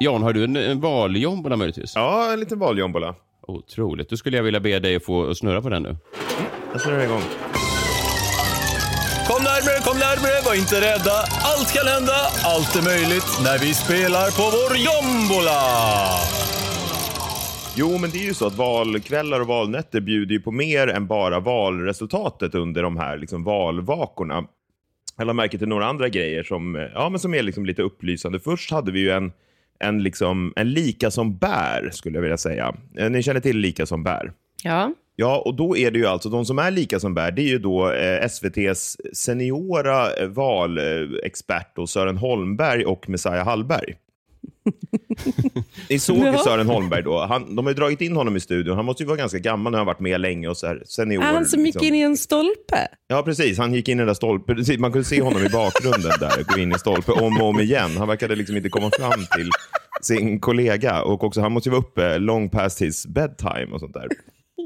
Jan, 0.00 0.22
har 0.22 0.32
du 0.32 0.44
en, 0.44 0.56
en 0.56 0.80
valjombola 0.80 1.56
möjligtvis? 1.56 1.92
Ja, 1.94 2.32
en 2.32 2.40
liten 2.40 2.58
valjombola. 2.58 3.14
Otroligt. 3.46 4.10
Då 4.10 4.16
skulle 4.16 4.36
jag 4.36 4.44
vilja 4.44 4.60
be 4.60 4.78
dig 4.78 4.96
att 4.96 5.04
få 5.04 5.34
snurra 5.34 5.62
på 5.62 5.68
den 5.68 5.82
nu. 5.82 5.96
Jag 6.72 6.80
snurrar 6.80 7.04
igång. 7.04 7.22
Kom 9.28 9.42
närmare, 9.42 9.78
kom 9.84 9.98
närmare, 9.98 10.44
var 10.44 10.54
inte 10.54 10.76
rädda. 10.80 11.16
Allt 11.50 11.72
kan 11.74 11.86
hända, 11.86 12.18
allt 12.44 12.76
är 12.76 12.84
möjligt 12.84 13.28
när 13.44 13.58
vi 13.58 13.74
spelar 13.74 14.30
på 14.38 14.42
vår 14.56 14.76
jombola. 14.88 15.60
Jo, 17.76 17.98
men 17.98 18.10
det 18.10 18.18
är 18.18 18.24
ju 18.24 18.34
så 18.34 18.46
att 18.46 18.56
valkvällar 18.56 19.40
och 19.40 19.46
valnätter 19.46 20.00
bjuder 20.00 20.34
ju 20.34 20.40
på 20.40 20.50
mer 20.50 20.88
än 20.88 21.06
bara 21.06 21.40
valresultatet 21.40 22.54
under 22.54 22.82
de 22.82 22.96
här 22.96 23.18
liksom, 23.18 23.44
valvakorna. 23.44 24.44
Jag 25.16 25.26
la 25.26 25.32
märke 25.32 25.58
till 25.58 25.68
några 25.68 25.86
andra 25.86 26.08
grejer 26.08 26.42
som, 26.42 26.76
eh, 26.76 26.82
ja, 26.94 27.08
men 27.08 27.18
som 27.18 27.34
är 27.34 27.42
liksom 27.42 27.66
lite 27.66 27.82
upplysande. 27.82 28.40
Först 28.40 28.70
hade 28.70 28.92
vi 28.92 29.00
ju 29.00 29.10
en, 29.10 29.32
en, 29.80 30.02
liksom, 30.02 30.52
en 30.56 30.70
lika 30.72 31.10
som 31.10 31.38
bär, 31.38 31.90
skulle 31.92 32.16
jag 32.16 32.22
vilja 32.22 32.36
säga. 32.36 32.74
Eh, 32.98 33.10
Ni 33.10 33.22
känner 33.22 33.40
till 33.40 33.58
lika 33.58 33.86
som 33.86 34.02
bär? 34.04 34.32
Ja. 34.62 34.92
Ja, 35.20 35.42
och 35.44 35.54
då 35.54 35.76
är 35.76 35.90
det 35.90 35.98
ju 35.98 36.06
alltså 36.06 36.28
de 36.28 36.44
som 36.44 36.58
är 36.58 36.70
lika 36.70 37.00
som 37.00 37.14
bär, 37.14 37.30
det 37.30 37.42
är 37.42 37.48
ju 37.48 37.58
då 37.58 37.92
eh, 37.92 38.24
SVTs 38.24 38.96
seniora 39.12 40.12
eh, 40.14 40.28
valexpert 40.28 41.88
Sören 41.88 42.16
Holmberg 42.16 42.84
och 42.84 43.08
Messiah 43.08 43.44
Hallberg. 43.44 43.94
Ni 45.90 45.98
såg 45.98 46.16
ju. 46.16 46.38
Sören 46.38 46.66
Holmberg 46.66 47.02
då. 47.02 47.18
Han, 47.18 47.56
de 47.56 47.66
har 47.66 47.70
ju 47.70 47.74
dragit 47.74 48.00
in 48.00 48.16
honom 48.16 48.36
i 48.36 48.40
studion. 48.40 48.76
Han 48.76 48.84
måste 48.84 49.02
ju 49.02 49.06
vara 49.06 49.16
ganska 49.16 49.38
gammal 49.38 49.70
när 49.70 49.78
han 49.78 49.86
har 49.86 49.94
varit 49.94 50.00
med 50.00 50.20
länge 50.20 50.48
och 50.48 50.56
så 50.56 50.66
här 50.66 50.82
senior. 50.86 51.22
Han 51.22 51.46
som 51.46 51.66
gick 51.66 51.74
liksom. 51.74 51.86
in 51.86 51.94
i 51.94 52.00
en 52.00 52.16
stolpe? 52.16 52.88
Ja, 53.06 53.22
precis. 53.22 53.58
Han 53.58 53.74
gick 53.74 53.88
in 53.88 53.98
i 53.98 54.00
den 54.00 54.06
där 54.06 54.14
stolpen. 54.14 54.56
Precis, 54.56 54.78
Man 54.78 54.92
kunde 54.92 55.08
se 55.08 55.22
honom 55.22 55.44
i 55.44 55.48
bakgrunden 55.48 56.12
där, 56.20 56.54
gå 56.54 56.60
in 56.60 56.72
i 56.72 56.78
stolpe 56.78 57.12
om 57.12 57.40
och 57.40 57.48
om 57.48 57.60
igen. 57.60 57.90
Han 57.96 58.08
verkade 58.08 58.34
liksom 58.34 58.56
inte 58.56 58.68
komma 58.68 58.90
fram 58.98 59.26
till 59.36 59.50
sin 60.02 60.40
kollega. 60.40 61.02
Och 61.02 61.24
också, 61.24 61.40
han 61.40 61.52
måste 61.52 61.68
ju 61.68 61.70
vara 61.70 61.82
uppe 61.82 62.18
long 62.18 62.48
past 62.48 62.82
his 62.82 63.06
bedtime 63.06 63.68
och 63.72 63.80
sånt 63.80 63.94
där. 63.94 64.08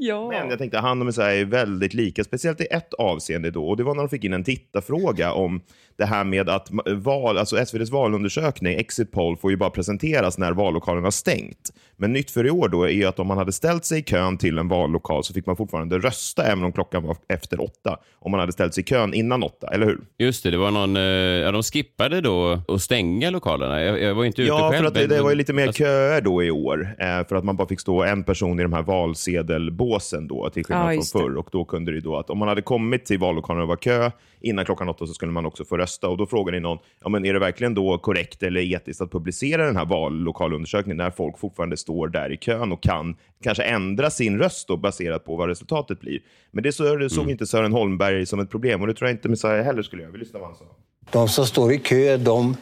Ja. 0.05 0.27
Men 0.27 0.49
jag 0.49 0.59
tänkte, 0.59 0.77
han 0.77 0.99
och 0.99 1.05
Messiah 1.05 1.39
är 1.39 1.45
väldigt 1.45 1.93
lika, 1.93 2.23
speciellt 2.23 2.61
i 2.61 2.67
ett 2.71 2.93
avseende 2.93 3.51
då. 3.51 3.69
Och 3.69 3.77
det 3.77 3.83
var 3.83 3.95
när 3.95 4.03
de 4.03 4.09
fick 4.09 4.23
in 4.23 4.33
en 4.33 4.43
tittarfråga 4.43 5.33
om 5.33 5.61
det 5.97 6.05
här 6.05 6.23
med 6.23 6.49
att 6.49 6.69
val, 6.87 7.37
alltså 7.37 7.57
SVTs 7.57 7.91
valundersökning, 7.91 8.79
Exit 8.79 9.11
Poll, 9.11 9.37
får 9.37 9.51
ju 9.51 9.57
bara 9.57 9.69
presenteras 9.69 10.37
när 10.37 10.51
vallokalen 10.51 11.03
har 11.03 11.11
stängt. 11.11 11.73
Men 11.97 12.13
nytt 12.13 12.31
för 12.31 12.45
i 12.45 12.49
år 12.49 12.67
då 12.69 12.89
är 12.89 13.07
att 13.07 13.19
om 13.19 13.27
man 13.27 13.37
hade 13.37 13.51
ställt 13.51 13.85
sig 13.85 13.99
i 13.99 14.03
kön 14.03 14.37
till 14.37 14.57
en 14.57 14.67
vallokal 14.67 15.23
så 15.23 15.33
fick 15.33 15.45
man 15.45 15.55
fortfarande 15.55 15.99
rösta 15.99 16.43
även 16.43 16.63
om 16.63 16.71
klockan 16.71 17.03
var 17.03 17.17
efter 17.29 17.61
åtta. 17.63 17.97
Om 18.19 18.31
man 18.31 18.39
hade 18.39 18.51
ställt 18.51 18.73
sig 18.73 18.81
i 18.81 18.85
kön 18.85 19.13
innan 19.13 19.43
åtta, 19.43 19.67
eller 19.73 19.85
hur? 19.85 19.99
Just 20.17 20.43
det, 20.43 20.51
det 20.51 20.57
var 20.57 20.71
någon, 20.71 20.97
eh, 20.97 21.01
ja, 21.03 21.51
de 21.51 21.63
skippade 21.63 22.21
då 22.21 22.59
att 22.67 22.81
stänga 22.81 23.29
lokalerna. 23.29 23.81
Jag, 23.83 24.01
jag 24.01 24.15
var 24.15 24.25
inte 24.25 24.41
ute 24.41 24.49
Ja, 24.49 24.69
själv. 24.71 24.79
för 24.81 24.87
att 24.87 24.93
det, 24.93 25.07
det 25.07 25.21
var 25.21 25.29
ju 25.29 25.35
lite 25.35 25.53
mer 25.53 25.67
alltså, 25.67 25.83
köer 25.83 26.21
då 26.21 26.43
i 26.43 26.51
år. 26.51 26.95
Eh, 26.99 27.27
för 27.27 27.35
att 27.35 27.43
man 27.43 27.55
bara 27.55 27.67
fick 27.67 27.79
stå 27.79 28.03
en 28.03 28.23
person 28.23 28.59
i 28.59 28.63
de 28.63 28.73
här 28.73 28.83
valsedelbåsen 28.83 30.27
då, 30.27 30.49
till 30.49 30.63
Ja, 30.69 30.75
skillnad 30.75 30.85
från 30.87 30.95
just 30.95 31.13
det. 31.13 31.19
förr. 31.19 31.37
Och 31.37 31.49
då 31.51 31.65
kunde 31.65 31.91
det 31.91 32.01
då 32.01 32.15
att 32.17 32.29
om 32.29 32.37
man 32.37 32.47
hade 32.47 32.61
kommit 32.61 33.05
till 33.05 33.19
vallokalen 33.19 33.61
och 33.61 33.67
var 33.67 33.75
kö 33.75 34.11
innan 34.41 34.65
klockan 34.65 34.89
åtta 34.89 35.07
så 35.07 35.13
skulle 35.13 35.31
man 35.31 35.45
också 35.45 35.65
få 35.65 35.77
rösta. 35.77 36.07
Och 36.09 36.17
då 36.17 36.25
frågade 36.25 36.59
någon, 36.59 36.77
ja 37.03 37.09
men 37.09 37.25
är 37.25 37.33
det 37.33 37.39
verkligen 37.39 37.73
då 37.73 37.97
korrekt 37.97 38.43
eller 38.43 38.61
etiskt 38.73 39.01
att 39.01 39.11
publicera 39.11 39.65
den 39.65 39.75
här 39.75 39.85
vallokalundersökningen 39.85 40.97
när 40.97 41.11
folk 41.11 41.39
fortfarande 41.39 41.77
står 41.83 42.07
där 42.07 42.31
i 42.31 42.37
kön 42.37 42.71
och 42.71 42.83
kan 42.83 43.15
kanske 43.43 43.63
ändra 43.63 44.09
sin 44.09 44.39
röst 44.39 44.67
då 44.67 44.77
baserat 44.77 45.25
på 45.25 45.35
vad 45.35 45.49
resultatet 45.49 45.99
blir. 45.99 46.19
Men 46.51 46.63
det 46.63 46.71
så, 46.71 46.95
det 46.95 47.09
såg 47.09 47.29
inte 47.29 47.47
Sören 47.47 47.73
Holmberg 47.73 48.25
som 48.25 48.39
ett 48.39 48.49
problem 48.49 48.81
och 48.81 48.87
det 48.87 48.93
tror 48.93 49.09
jag 49.09 49.17
inte 49.17 49.29
Messiah 49.29 49.65
heller 49.65 49.83
skulle 49.83 50.01
göra. 50.01 50.11
Vi 50.11 50.17
lyssnar 50.17 50.39
vad 50.39 50.49
han 50.49 50.57
sa. 50.57 50.65
De 51.11 51.29
som 51.29 51.45
står 51.45 51.73
i 51.73 51.79
kö, 51.79 52.17
de 52.17 52.57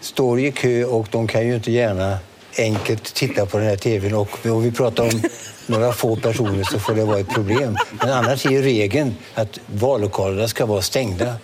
står 0.00 0.40
i 0.40 0.52
kö 0.52 0.84
och 0.84 1.08
de 1.10 1.26
kan 1.26 1.46
ju 1.46 1.54
inte 1.54 1.72
gärna 1.72 2.18
enkelt 2.58 3.14
titta 3.14 3.46
på 3.46 3.58
den 3.58 3.66
här 3.66 3.76
tvn. 3.76 4.14
Och 4.14 4.46
om 4.46 4.62
vi 4.62 4.72
pratar 4.72 5.04
om 5.04 5.20
några 5.66 5.92
få 5.92 6.16
personer 6.16 6.62
så 6.62 6.78
får 6.78 6.94
det 6.94 7.04
vara 7.04 7.18
ett 7.18 7.34
problem. 7.34 7.76
Men 8.00 8.12
annars 8.12 8.46
är 8.46 8.50
ju 8.50 8.62
regeln 8.62 9.14
att 9.34 9.60
vallokalerna 9.66 10.48
ska 10.48 10.66
vara 10.66 10.82
stängda. 10.82 11.34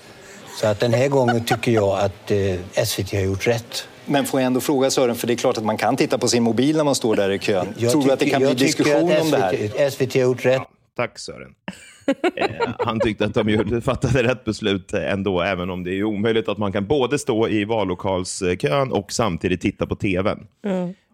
Så 0.61 0.67
att 0.67 0.81
den 0.81 0.93
här 0.93 1.09
gången 1.09 1.45
tycker 1.45 1.73
jag 1.73 1.99
att 1.99 2.31
eh, 2.31 2.85
SVT 2.85 3.13
har 3.13 3.21
gjort 3.21 3.47
rätt. 3.47 3.89
Men 4.09 4.25
får 4.25 4.41
jag 4.41 4.47
ändå 4.47 4.61
fråga 4.61 4.91
Sören, 4.91 5.17
för 5.17 5.27
det 5.27 5.33
är 5.33 5.37
klart 5.37 5.59
att 5.59 5.65
man 5.65 5.77
kan 5.77 5.97
titta 5.97 6.19
på 6.19 6.29
sin 6.29 6.43
mobil 6.43 6.77
när 6.77 6.85
man 6.85 6.95
står 6.95 7.17
där 7.17 7.31
i 7.31 7.39
kön. 7.39 7.67
Jag 7.77 7.93
Tror 7.93 8.05
du 8.05 8.13
att 8.13 8.19
det 8.19 8.31
kan 8.31 8.43
bli 8.43 8.55
diskussion 8.55 9.13
att 9.13 9.21
om 9.21 9.31
det 9.31 9.37
här? 9.37 9.91
SVT, 9.91 9.93
SVT 9.93 10.15
har 10.15 10.23
gjort 10.23 10.45
rätt. 10.45 10.63
Tack 10.97 11.19
Sören. 11.19 11.55
Eh, 12.37 12.69
han 12.79 13.01
tyckte 13.01 13.25
att 13.25 13.35
de 13.35 13.81
fattade 13.85 14.23
rätt 14.23 14.45
beslut 14.45 14.93
ändå, 14.93 15.41
även 15.41 15.71
om 15.71 15.85
det 15.85 15.99
är 15.99 16.05
omöjligt 16.05 16.49
att 16.49 16.59
man 16.59 16.73
kan 16.73 16.87
både 16.87 17.19
stå 17.19 17.49
i 17.49 17.65
vallokalskön 17.65 18.93
och 18.93 19.13
samtidigt 19.13 19.61
titta 19.61 19.87
på 19.87 19.97
tvn. 19.97 20.47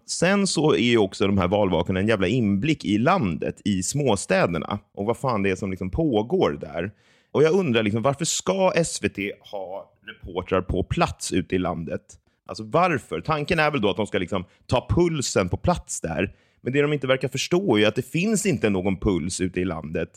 Sen 0.07 0.47
så 0.47 0.75
är 0.75 0.79
ju 0.79 0.99
också 0.99 1.27
de 1.27 1.39
här 1.39 1.49
valvakorna 1.49 2.01
en 2.01 2.09
jävla 2.09 2.27
inblick 2.27 2.85
i 2.85 2.99
landet, 2.99 3.61
i 3.65 3.83
småstäderna 3.83 4.79
och 4.95 5.07
vad 5.07 5.17
fan 5.17 5.43
det 5.43 5.51
är 5.51 5.57
som 5.57 5.71
liksom 5.71 5.91
pågår 5.91 6.59
där. 6.61 6.91
Och 7.33 7.43
jag 7.43 7.53
undrar, 7.53 7.83
liksom, 7.83 8.03
varför 8.03 8.25
ska 8.25 8.73
SVT 8.85 9.19
ha 9.51 9.91
reportrar 10.07 10.61
på 10.61 10.83
plats 10.83 11.33
ute 11.33 11.55
i 11.55 11.59
landet? 11.59 12.01
Alltså 12.47 12.65
varför? 12.65 13.21
Tanken 13.21 13.59
är 13.59 13.71
väl 13.71 13.81
då 13.81 13.91
att 13.91 13.97
de 13.97 14.07
ska 14.07 14.19
liksom 14.19 14.45
ta 14.67 14.87
pulsen 14.89 15.49
på 15.49 15.57
plats 15.57 16.01
där. 16.01 16.33
Men 16.61 16.73
det 16.73 16.83
de 16.83 16.93
inte 16.93 17.07
verkar 17.07 17.29
förstå 17.29 17.79
är 17.79 17.87
att 17.87 17.95
det 17.95 18.11
finns 18.11 18.47
inte 18.47 18.71
någon 18.71 18.97
puls 18.97 19.41
ute 19.41 19.61
i 19.61 19.65
landet. 19.65 20.11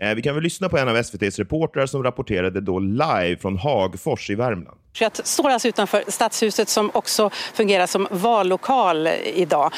Eh, 0.00 0.14
vi 0.14 0.22
kan 0.22 0.34
väl 0.34 0.44
lyssna 0.44 0.68
på 0.68 0.78
en 0.78 0.88
av 0.88 0.96
SVTs 0.96 1.38
reportrar 1.38 1.86
som 1.86 2.02
rapporterade 2.02 2.60
då 2.60 2.78
live 2.78 3.36
från 3.40 3.58
Hagfors 3.58 4.30
i 4.30 4.34
Värmland. 4.34 4.78
Jag 4.98 5.26
står 5.26 5.50
alltså 5.50 5.68
utanför 5.68 6.04
Stadshuset 6.08 6.68
som 6.68 6.90
också 6.94 7.30
fungerar 7.30 7.86
som 7.86 8.08
vallokal 8.10 9.06
idag. 9.34 9.72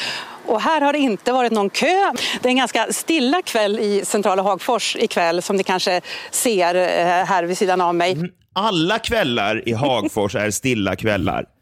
Och 0.47 0.61
här 0.61 0.81
har 0.81 0.93
det 0.93 0.99
inte 0.99 1.33
varit 1.33 1.53
någon 1.53 1.71
kö. 1.71 2.13
Det 2.43 2.49
är 2.49 2.51
en 2.51 2.57
ganska 2.57 2.93
stilla 2.93 3.43
kväll 3.43 3.79
i 3.79 4.05
centrala 4.05 4.43
Hagfors 4.43 4.97
ikväll 4.97 5.43
som 5.43 5.57
ni 5.57 5.63
kanske 5.63 6.01
ser 6.31 6.75
eh, 6.75 7.27
här 7.27 7.45
vid 7.45 7.59
sidan 7.59 7.81
av 7.81 7.95
mig. 7.95 8.31
Alla 8.59 8.99
kvällar 8.99 9.69
i 9.69 9.73
Hagfors 9.73 10.35
är 10.35 10.51
stilla 10.51 10.97
kvällar. 10.97 11.45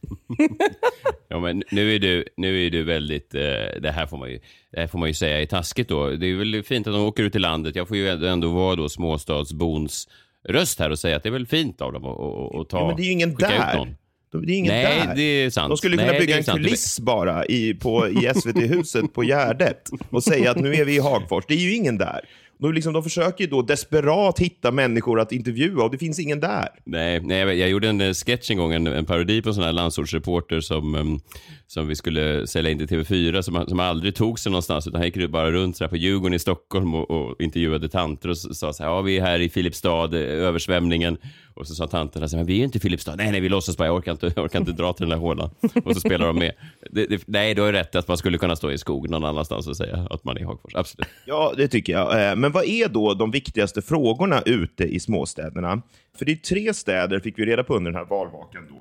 Ja, 1.29 1.41
men 1.41 1.63
nu 1.71 1.95
är 1.95 1.99
du, 1.99 2.25
nu 2.37 2.67
är 2.67 2.71
du 2.71 2.83
väldigt, 2.83 3.35
eh, 3.35 3.41
det, 3.83 3.93
här 3.95 4.07
får 4.07 4.17
man 4.17 4.31
ju, 4.31 4.39
det 4.73 4.81
här 4.81 4.87
får 4.87 4.99
man 4.99 5.09
ju 5.09 5.15
säga 5.15 5.41
är 5.41 5.47
taskigt 5.47 5.89
då. 5.89 6.11
Det 6.11 6.27
är 6.27 6.35
väl 6.35 6.63
fint 6.63 6.87
att 6.87 6.93
de 6.93 7.03
åker 7.03 7.23
ut 7.23 7.37
i 7.37 7.39
landet. 7.39 7.77
Jag 7.77 7.89
får 7.89 7.97
ju 7.97 8.09
ändå, 8.09 8.49
vara 8.49 8.77
då 8.77 8.89
småstadsbons 8.89 10.09
röst 10.49 10.79
här 10.79 10.91
och 10.91 10.99
säga 10.99 11.17
att 11.17 11.23
det 11.23 11.29
är 11.29 11.33
väl 11.33 11.47
fint 11.47 11.81
av 11.81 11.93
dem 11.93 12.05
att, 12.05 12.21
att, 12.21 12.61
att 12.61 12.69
ta, 12.69 12.79
Ja, 12.79 12.87
men 12.87 12.97
det 12.97 13.03
är 13.03 13.05
ju 13.05 13.13
ingen 13.13 13.35
där. 13.35 13.95
Det 14.33 14.53
är 14.53 14.57
ingen 14.57 14.73
Nej, 14.75 15.07
där. 15.07 15.15
det 15.15 15.23
är 15.23 15.51
sant. 15.51 15.69
De 15.69 15.77
skulle 15.77 15.97
Nej, 15.97 16.05
kunna 16.05 16.13
det 16.19 16.21
bygga 16.21 16.37
en 16.37 16.45
sant. 16.45 16.59
kuliss 16.59 17.01
bara 17.01 17.47
i, 17.47 17.75
på, 17.75 18.09
i 18.09 18.33
SVT-huset 18.35 19.13
på 19.13 19.25
Gärdet 19.25 19.91
och 20.11 20.25
säga 20.25 20.51
att 20.51 20.57
nu 20.57 20.75
är 20.75 20.85
vi 20.85 20.97
i 20.97 20.99
Hagfors. 20.99 21.45
Det 21.49 21.55
är 21.55 21.59
ju 21.59 21.75
ingen 21.75 21.99
där. 21.99 22.21
De, 22.59 22.73
liksom, 22.75 22.93
de 22.93 23.03
försöker 23.03 23.45
ju 23.45 23.51
då 23.51 23.63
desperat 23.63 24.39
hitta 24.39 24.71
människor 24.71 25.21
att 25.21 25.33
intervjua 25.33 25.85
och 25.85 25.91
det 25.91 25.99
finns 25.99 26.19
ingen 26.19 26.41
där. 26.41 26.69
Nej, 26.85 27.21
nej 27.21 27.39
jag, 27.39 27.71
gjorde 27.71 27.89
en 27.89 28.01
eh, 28.01 28.13
sketch 28.13 28.51
en 28.51 28.57
gång, 28.57 28.73
en, 28.73 28.87
en 28.87 29.05
parodi 29.05 29.43
på 29.43 29.49
en 29.49 29.55
sån 29.55 29.65
här 29.65 29.73
landsortsreporter 29.73 30.61
som, 30.61 30.95
em, 30.95 31.21
som 31.67 31.89
vi 31.89 31.97
skulle 31.97 32.47
sälja 32.47 32.71
in 32.71 32.79
till 32.79 32.89
TV4, 32.89 33.43
som, 33.43 33.67
som 33.69 33.81
aldrig 33.81 34.15
tog 34.15 34.39
sig 34.39 34.53
någonstans, 34.53 34.87
utan 34.87 35.01
han 35.01 35.11
gick 35.11 35.31
bara 35.31 35.51
runt 35.51 35.77
så 35.77 35.85
här 35.85 35.89
på 35.89 35.97
Djurgården 35.97 36.35
i 36.35 36.39
Stockholm 36.39 36.95
och, 36.95 37.11
och 37.11 37.41
intervjuade 37.41 37.89
tanter 37.89 38.29
och 38.29 38.39
sa 38.39 38.73
så 38.73 38.83
här, 38.83 38.91
ja 38.91 39.01
vi 39.01 39.19
är 39.19 39.23
här 39.23 39.41
i 39.41 39.49
Filipstad, 39.49 40.05
eh, 40.05 40.21
översvämningen. 40.21 41.19
Och 41.57 41.67
så 41.67 41.75
sa 41.75 41.87
tanterna 41.87 42.29
så 42.29 42.37
här, 42.37 42.39
men 42.39 42.47
vi 42.47 42.53
är 42.53 42.59
ju 42.59 42.65
inte 42.65 42.79
i 42.79 42.81
Filipstad, 42.81 43.17
nej 43.17 43.31
nej 43.31 43.41
vi 43.41 43.49
låtsas 43.49 43.77
bara, 43.77 43.89
jag 43.89 43.97
orkar 43.97 44.13
inte, 44.13 44.27
jag 44.37 44.45
orkar 44.45 44.61
inte 44.61 44.73
dra 44.73 44.93
till 44.93 45.09
den 45.09 45.11
där 45.11 45.27
hålan. 45.27 45.51
Och 45.85 45.95
så 45.95 46.01
spelar 46.01 46.27
de 46.27 46.39
med. 46.39 46.53
Det, 46.91 47.07
det, 47.07 47.23
nej, 47.27 47.55
du 47.55 47.63
har 47.63 47.73
rätt 47.73 47.97
att 47.97 48.09
man 48.09 48.17
skulle 48.17 48.39
kunna 48.39 48.57
stå 48.57 48.73
i 48.73 48.79
skog 48.79 49.11
någon 49.11 49.25
annanstans 49.25 49.67
och 49.67 49.77
säga 49.77 50.07
att 50.11 50.25
man 50.25 50.37
är 50.37 50.41
i 50.41 50.45
Hagfors, 50.45 50.75
absolut. 50.75 51.09
Ja, 51.27 51.55
det 51.57 51.69
tycker 51.69 51.93
jag. 51.93 52.39
Men 52.45 52.53
vad 52.53 52.65
är 52.65 52.89
då 52.89 53.15
de 53.15 53.31
viktigaste 53.31 53.83
frågorna 53.83 54.43
ute 54.47 54.85
i 54.85 55.01
småstäderna? 55.01 55.83
För 56.19 56.25
det 56.25 56.33
är 56.33 56.37
tre 56.37 56.75
städer, 56.75 57.21
fick 57.21 57.39
vi 57.39 57.47
reda 57.47 57.65
på 57.65 57.77
under 57.77 57.91
den 57.91 57.99
här 57.99 58.07
valvakan, 58.07 58.63
då, 58.69 58.75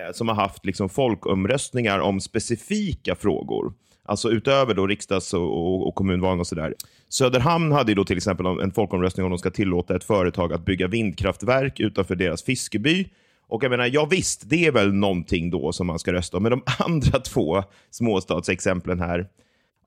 eh, 0.00 0.12
som 0.12 0.28
har 0.28 0.34
haft 0.34 0.64
liksom 0.66 0.88
folkomröstningar 0.88 1.98
om 1.98 2.20
specifika 2.20 3.14
frågor. 3.14 3.72
Alltså 4.04 4.30
utöver 4.30 4.74
då 4.74 4.86
riksdags 4.86 5.34
och, 5.34 5.42
och, 5.42 5.88
och 5.88 5.94
kommunvalen 5.94 6.40
och 6.40 6.46
sådär. 6.46 6.74
Söderhamn 7.08 7.72
hade 7.72 7.90
ju 7.90 7.94
då 7.96 8.04
till 8.04 8.16
exempel 8.16 8.46
en 8.46 8.72
folkomröstning 8.72 9.24
om 9.24 9.30
de 9.30 9.38
ska 9.38 9.50
tillåta 9.50 9.96
ett 9.96 10.04
företag 10.04 10.52
att 10.52 10.64
bygga 10.64 10.86
vindkraftverk 10.86 11.80
utanför 11.80 12.14
deras 12.14 12.42
fiskeby. 12.42 13.08
Och 13.48 13.64
jag 13.64 13.70
menar, 13.70 13.90
ja 13.92 14.04
visst, 14.10 14.50
det 14.50 14.66
är 14.66 14.72
väl 14.72 14.92
någonting 14.92 15.50
då 15.50 15.72
som 15.72 15.86
man 15.86 15.98
ska 15.98 16.12
rösta 16.12 16.36
om. 16.36 16.42
Men 16.42 16.50
de 16.50 16.62
andra 16.78 17.20
två 17.20 17.62
småstadsexemplen 17.90 19.00
här, 19.00 19.26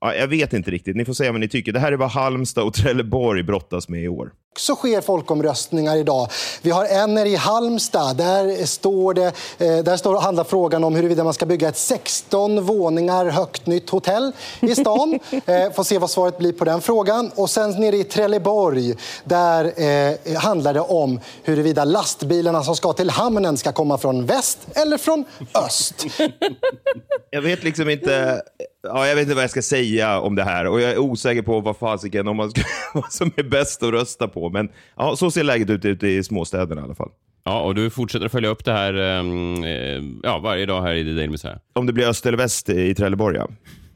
ja, 0.00 0.14
jag 0.14 0.28
vet 0.28 0.52
inte 0.52 0.70
riktigt. 0.70 0.96
Ni 0.96 1.04
får 1.04 1.12
säga 1.12 1.32
vad 1.32 1.40
ni 1.40 1.48
tycker. 1.48 1.72
Det 1.72 1.80
här 1.80 1.92
är 1.92 1.96
vad 1.96 2.10
Halmstad 2.10 2.64
och 2.64 2.74
Trelleborg 2.74 3.42
brottas 3.42 3.88
med 3.88 4.02
i 4.02 4.08
år 4.08 4.32
också 4.58 4.74
sker 4.74 5.00
folkomröstningar 5.00 5.96
idag. 5.96 6.28
Vi 6.62 6.70
har 6.70 6.84
en 6.84 7.18
i 7.18 7.36
Halmstad. 7.36 8.16
Där 8.16 8.66
står 8.66 9.14
det, 9.14 9.26
eh, 9.58 9.84
där 9.84 9.96
står, 9.96 10.20
handlar 10.20 10.44
frågan 10.44 10.84
om 10.84 10.94
huruvida 10.94 11.24
man 11.24 11.34
ska 11.34 11.46
bygga 11.46 11.68
ett 11.68 11.76
16 11.76 12.62
våningar 12.62 13.26
högt 13.26 13.66
nytt 13.66 13.90
hotell 13.90 14.32
i 14.60 14.74
stan. 14.74 15.18
eh, 15.46 15.72
får 15.72 15.84
se 15.84 15.98
vad 15.98 16.10
svaret 16.10 16.38
blir 16.38 16.52
på 16.52 16.64
den 16.64 16.80
frågan. 16.80 17.30
Och 17.34 17.50
sen 17.50 17.70
nere 17.70 17.96
i 17.96 18.04
Trelleborg, 18.04 18.94
där 19.24 19.72
eh, 19.82 20.36
handlar 20.40 20.74
det 20.74 20.80
om 20.80 21.20
huruvida 21.42 21.84
lastbilarna 21.84 22.62
som 22.62 22.76
ska 22.76 22.92
till 22.92 23.10
hamnen 23.10 23.56
ska 23.56 23.72
komma 23.72 23.98
från 23.98 24.26
väst 24.26 24.58
eller 24.74 24.98
från 24.98 25.24
öst. 25.66 26.06
Jag 27.30 27.42
vet 27.42 27.64
liksom 27.64 27.88
inte, 27.88 28.42
ja, 28.82 29.08
jag 29.08 29.14
vet 29.14 29.22
inte 29.22 29.34
vad 29.34 29.42
jag 29.42 29.50
ska 29.50 29.62
säga 29.62 30.20
om 30.20 30.34
det 30.34 30.44
här 30.44 30.66
och 30.66 30.80
jag 30.80 30.90
är 30.90 30.98
osäker 30.98 31.42
på 31.42 31.60
vad 31.60 31.76
fasiken 31.76 32.28
om 32.28 32.36
man 32.36 32.50
ska, 32.50 32.62
vad 32.94 33.12
som 33.12 33.32
är 33.36 33.42
bäst 33.42 33.82
att 33.82 33.90
rösta 33.90 34.28
på. 34.28 34.47
Men 34.50 34.68
ja, 34.96 35.16
så 35.16 35.30
ser 35.30 35.44
läget 35.44 35.70
ut 35.70 35.84
ute 35.84 36.08
i 36.08 36.24
småstäderna 36.24 36.80
i 36.80 36.84
alla 36.84 36.94
fall. 36.94 37.10
Ja, 37.44 37.60
och 37.60 37.74
du 37.74 37.90
fortsätter 37.90 38.26
att 38.26 38.32
följa 38.32 38.48
upp 38.48 38.64
det 38.64 38.72
här 38.72 38.94
em, 38.94 39.64
eh, 39.64 40.02
ja, 40.22 40.38
varje 40.38 40.66
dag 40.66 40.82
här 40.82 40.94
i 40.94 41.04
The 41.04 41.12
Daily 41.12 41.28
Messiah. 41.28 41.56
Om 41.72 41.86
det 41.86 41.92
blir 41.92 42.08
öst 42.08 42.26
eller 42.26 42.38
väst 42.38 42.68
i 42.68 42.94
Trelleborg, 42.94 43.36
ja. 43.36 43.48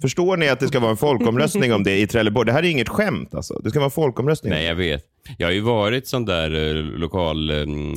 Förstår 0.02 0.36
ni 0.36 0.48
att 0.48 0.60
det 0.60 0.68
ska 0.68 0.80
vara 0.80 0.90
en 0.90 0.96
folkomröstning 0.96 1.72
om 1.72 1.82
det 1.82 1.98
i 2.00 2.06
Trelleborg? 2.06 2.46
Det 2.46 2.52
här 2.52 2.62
är 2.62 2.68
inget 2.68 2.88
skämt 2.88 3.34
alltså. 3.34 3.60
Det 3.64 3.70
ska 3.70 3.78
vara 3.78 3.84
en 3.84 3.90
folkomröstning. 3.90 4.52
Nej, 4.52 4.64
jag 4.64 4.74
vet. 4.74 5.04
Jag 5.38 5.46
har 5.46 5.52
ju 5.52 5.60
varit 5.60 6.06
sån 6.08 6.24
där 6.24 6.76
eh, 6.76 6.82
lokal 6.82 7.50
eh, 7.50 7.54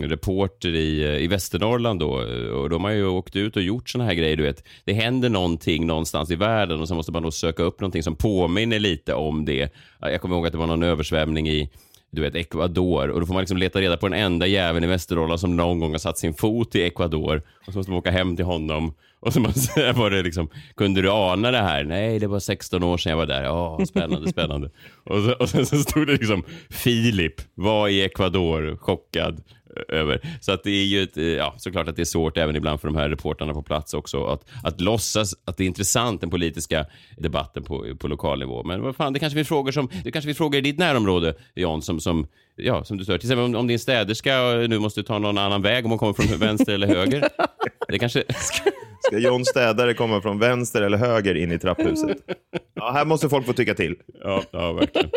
reporter 0.08 0.70
i, 0.70 1.04
eh, 1.04 1.24
i 1.24 1.28
Västernorrland 1.28 2.00
då 2.00 2.22
eh, 2.22 2.50
och 2.50 2.70
de 2.70 2.84
har 2.84 2.92
ju 2.92 3.08
åkt 3.08 3.36
ut 3.36 3.56
och 3.56 3.62
gjort 3.62 3.90
såna 3.90 4.06
här 4.06 4.14
grejer. 4.14 4.36
Du 4.36 4.44
vet. 4.44 4.64
Det 4.86 4.94
händer 4.94 5.30
någonting 5.30 5.88
någonstans 5.88 6.32
i 6.32 6.36
världen 6.36 6.82
och 6.82 6.88
så 6.88 6.96
måste 6.96 7.12
man 7.12 7.24
då 7.24 7.32
söka 7.32 7.64
upp 7.64 7.80
någonting 7.80 8.04
som 8.04 8.16
påminner 8.16 8.80
lite 8.80 9.14
om 9.14 9.46
det. 9.46 9.74
Jag 10.00 10.22
kommer 10.22 10.36
ihåg 10.36 10.46
att 10.46 10.52
det 10.52 10.58
var 10.58 10.68
någon 10.68 10.84
översvämning 10.84 11.50
i 11.50 11.70
du 12.16 12.22
vet, 12.22 12.36
Ecuador 12.36 13.10
och 13.10 13.20
då 13.20 13.26
får 13.26 13.34
man 13.34 13.42
liksom 13.42 13.58
leta 13.58 13.82
reda 13.82 13.98
på 13.98 14.08
den 14.08 14.20
enda 14.20 14.48
jäveln 14.48 14.84
i 14.84 14.88
Västernorrland 14.88 15.40
som 15.40 15.56
någon 15.56 15.80
gång 15.80 15.92
har 15.92 15.98
satt 15.98 16.18
sin 16.18 16.34
fot 16.34 16.76
i 16.76 16.82
Ecuador 16.82 17.42
och 17.68 17.74
så 17.74 17.80
måste 17.80 17.92
man 17.92 18.00
åka 18.00 18.12
hem 18.12 18.36
till 18.36 18.46
honom 18.46 18.94
och 19.20 19.34
så 19.34 19.40
måste, 19.40 19.92
var 19.96 20.10
det 20.10 20.24
liksom, 20.24 20.50
kunde 20.76 21.02
du 21.02 21.12
ana 21.12 21.52
det 21.52 21.62
här? 21.62 21.84
Nej, 21.84 22.20
det 22.20 22.28
var 22.28 22.40
16 22.40 22.84
år 22.84 22.98
sedan 22.98 23.10
jag 23.10 23.18
var 23.18 23.26
där. 23.26 23.44
Ja, 23.44 23.80
spännande, 23.88 24.30
spännande. 24.30 24.70
Och, 25.04 25.24
så, 25.24 25.34
och 25.34 25.50
sen 25.50 25.66
så 25.66 25.78
stod 25.78 26.08
det 26.08 26.14
liksom 26.14 26.44
Filip 26.70 27.42
var 27.54 27.88
i 27.88 28.02
Ecuador, 28.02 28.78
chockad 28.78 29.44
över. 29.88 30.38
Så 30.42 30.52
att 30.52 30.64
det 30.64 30.72
är 30.72 30.86
ju 30.86 31.04
ett, 31.04 31.18
eh, 31.18 31.24
ja, 31.24 31.54
såklart 31.58 31.88
att 31.88 31.96
det 31.96 32.02
är 32.02 32.06
svårt 32.06 32.38
även 32.38 32.56
ibland 32.56 32.82
för 32.82 32.88
de 32.88 32.98
här 32.98 33.10
reportrarna 33.10 33.54
på 33.54 33.62
plats 33.62 33.94
också 33.94 34.26
att, 34.26 34.46
att 34.64 34.82
låtsas 34.82 35.36
att 35.46 35.58
det 35.58 35.64
är 35.64 35.68
intressant 35.68 36.22
den 36.22 36.30
politiska 36.30 36.86
debatten 37.18 37.64
på, 37.64 37.96
på 38.00 38.08
lokal 38.08 38.40
nivå. 38.40 38.64
Men 38.64 38.82
vad 38.82 38.96
fan, 38.96 39.14
det 39.14 39.20
kanske 39.20 39.36
finns 39.38 39.48
frågor 39.48 39.72
som, 39.72 39.90
det 40.04 40.12
kanske 40.12 40.28
finns 40.28 40.38
frågor 40.38 40.58
i 40.58 40.62
ditt 40.62 40.80
närområde, 40.80 41.34
Jan, 41.54 41.82
som, 41.82 42.00
som, 42.00 42.28
ja, 42.56 42.84
som 42.84 42.98
du 42.98 43.04
stör. 43.04 43.18
Till 43.18 43.28
exempel 43.28 43.46
om, 43.46 43.56
om 43.56 43.68
din 43.68 43.80
städerska 43.80 44.54
nu 44.70 44.80
måste 44.80 45.04
ta 45.04 45.20
någon 45.20 45.38
annan 45.38 45.62
väg 45.62 45.86
om 45.86 45.92
hon 45.92 45.98
kommer 45.98 46.14
från 46.14 46.40
vänster 46.40 46.74
eller 46.74 46.88
höger. 46.88 47.30
Det 47.88 48.00
kanske... 48.00 48.24
Ska 49.02 49.18
John 49.18 49.46
Städare 49.46 49.94
komma 49.94 50.22
från 50.22 50.40
vänster 50.40 50.82
eller 50.82 50.98
höger 50.98 51.36
in 51.36 51.52
i 51.52 51.60
trapphuset? 51.60 52.18
Ja, 52.74 52.92
här 52.92 53.06
måste 53.06 53.30
folk 53.30 53.46
få 53.46 53.54
tycka 53.54 53.74
till. 53.74 53.96
Ja, 54.24 54.42
ja 54.52 54.74
verkligen. 54.74 55.10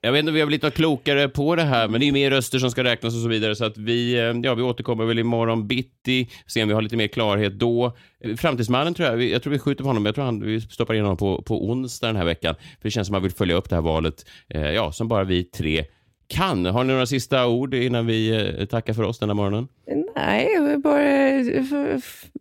Jag 0.00 0.12
vet 0.12 0.18
inte 0.18 0.30
om 0.30 0.34
vi 0.34 0.40
har 0.40 0.46
blivit 0.46 0.62
något 0.62 0.74
klokare 0.74 1.28
på 1.28 1.56
det 1.56 1.62
här, 1.62 1.88
men 1.88 2.00
det 2.00 2.04
är 2.04 2.06
ju 2.06 2.12
mer 2.12 2.30
röster 2.30 2.58
som 2.58 2.70
ska 2.70 2.84
räknas 2.84 3.14
och 3.14 3.20
så 3.20 3.28
vidare. 3.28 3.56
Så 3.56 3.64
att 3.64 3.78
vi, 3.78 4.14
eh, 4.14 4.20
ja, 4.20 4.54
vi 4.54 4.62
återkommer 4.62 5.04
väl 5.04 5.18
imorgon 5.18 5.66
bitti, 5.66 6.28
se 6.46 6.62
om 6.62 6.68
vi 6.68 6.74
har 6.74 6.82
lite 6.82 6.96
mer 6.96 7.08
klarhet 7.08 7.52
då. 7.52 7.96
Framtidsmannen 8.36 8.94
tror 8.94 9.08
jag, 9.08 9.22
jag 9.22 9.42
tror 9.42 9.52
vi 9.52 9.58
skjuter 9.58 9.84
på 9.84 9.88
honom, 9.88 10.06
jag 10.06 10.14
tror 10.14 10.24
han, 10.24 10.40
vi 10.40 10.60
stoppar 10.60 10.94
in 10.94 11.02
honom 11.02 11.16
på, 11.16 11.42
på 11.42 11.68
onsdag 11.68 12.06
den 12.06 12.16
här 12.16 12.24
veckan. 12.24 12.54
För 12.54 12.88
det 12.88 12.90
känns 12.90 13.06
som 13.06 13.14
att 13.14 13.16
man 13.16 13.22
vill 13.22 13.32
följa 13.32 13.56
upp 13.56 13.70
det 13.70 13.76
här 13.76 13.82
valet, 13.82 14.26
eh, 14.48 14.70
ja, 14.70 14.92
som 14.92 15.08
bara 15.08 15.24
vi 15.24 15.44
tre 15.44 15.84
kan. 16.32 16.66
Har 16.66 16.84
ni 16.84 16.92
några 16.92 17.06
sista 17.06 17.46
ord 17.46 17.74
innan 17.74 18.06
vi 18.06 18.50
eh, 18.58 18.66
tackar 18.66 18.92
för 18.92 19.02
oss 19.02 19.18
den 19.18 19.28
här 19.28 19.34
morgonen? 19.34 19.68
Nej, 20.16 20.78
bara... 20.78 20.98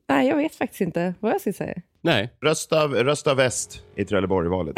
Nej, 0.08 0.28
jag 0.28 0.36
vet 0.36 0.56
faktiskt 0.56 0.82
inte 0.82 1.14
vad 1.20 1.32
jag 1.32 1.42
ska 1.42 1.54
säga. 1.54 1.76
Nej. 2.02 2.30
Rösta, 2.42 2.88
rösta 2.88 3.34
väst 3.34 3.84
i 3.96 4.06
Trelleborg-valet. 4.06 4.76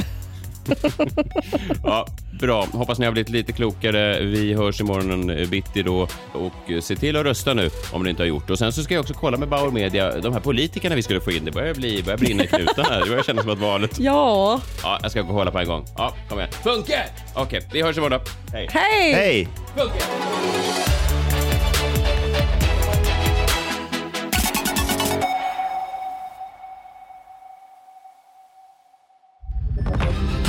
ja, 1.84 2.06
bra. 2.44 2.68
Hoppas 2.74 3.00
ni 3.00 3.06
har 3.06 3.12
blivit 3.12 3.30
lite 3.30 3.52
klokare. 3.52 4.24
Vi 4.24 4.54
hörs 4.54 4.82
imorgon 4.82 5.50
bitti 5.50 5.84
då 5.84 6.08
och 6.34 6.84
se 6.84 6.96
till 6.96 7.16
att 7.16 7.26
rösta 7.26 7.54
nu 7.54 7.70
om 7.92 8.04
ni 8.04 8.10
inte 8.10 8.24
har 8.24 8.28
gjort 8.28 8.48
det. 8.48 8.54
Och 8.54 8.60
sen 8.60 8.74
så 8.74 8.84
ska 8.84 8.94
jag 8.94 9.02
också 9.02 9.14
kolla 9.14 9.38
med 9.38 9.50
Bauer 9.50 9.72
Media, 9.72 10.18
de 10.18 10.34
här 10.34 10.40
politikerna 10.40 10.96
vi 10.96 11.04
skulle 11.04 11.22
få 11.22 11.32
in. 11.32 11.46
Det 11.46 11.52
börjar, 11.52 11.74
bli, 11.74 12.04
börjar 12.04 12.18
brinna 12.18 12.44
i 12.44 12.48
knutarna 12.48 12.90
här. 12.90 13.02
Det 13.04 13.10
börjar 13.10 13.24
kännas 13.24 13.44
som 13.44 13.54
att 13.54 13.60
valet... 13.60 14.00
Ja. 14.00 14.62
Ja, 14.84 15.00
jag 15.02 15.12
ska 15.12 15.22
gå 15.22 15.30
och 15.30 15.36
kolla 15.36 15.52
på 15.52 15.60
en 15.60 15.68
gång. 15.68 15.86
Ja, 15.98 16.16
kom 16.30 16.40
igen. 16.40 16.52
Funkar! 16.64 17.06
Okej, 17.36 17.68
vi 17.74 17.82
hörs 17.82 17.98
imorgon 17.98 18.20
då. 18.26 18.32
Hej. 18.58 18.68
Hej! 18.72 19.14
Hej! 19.14 19.48
Funkar! 19.76 21.03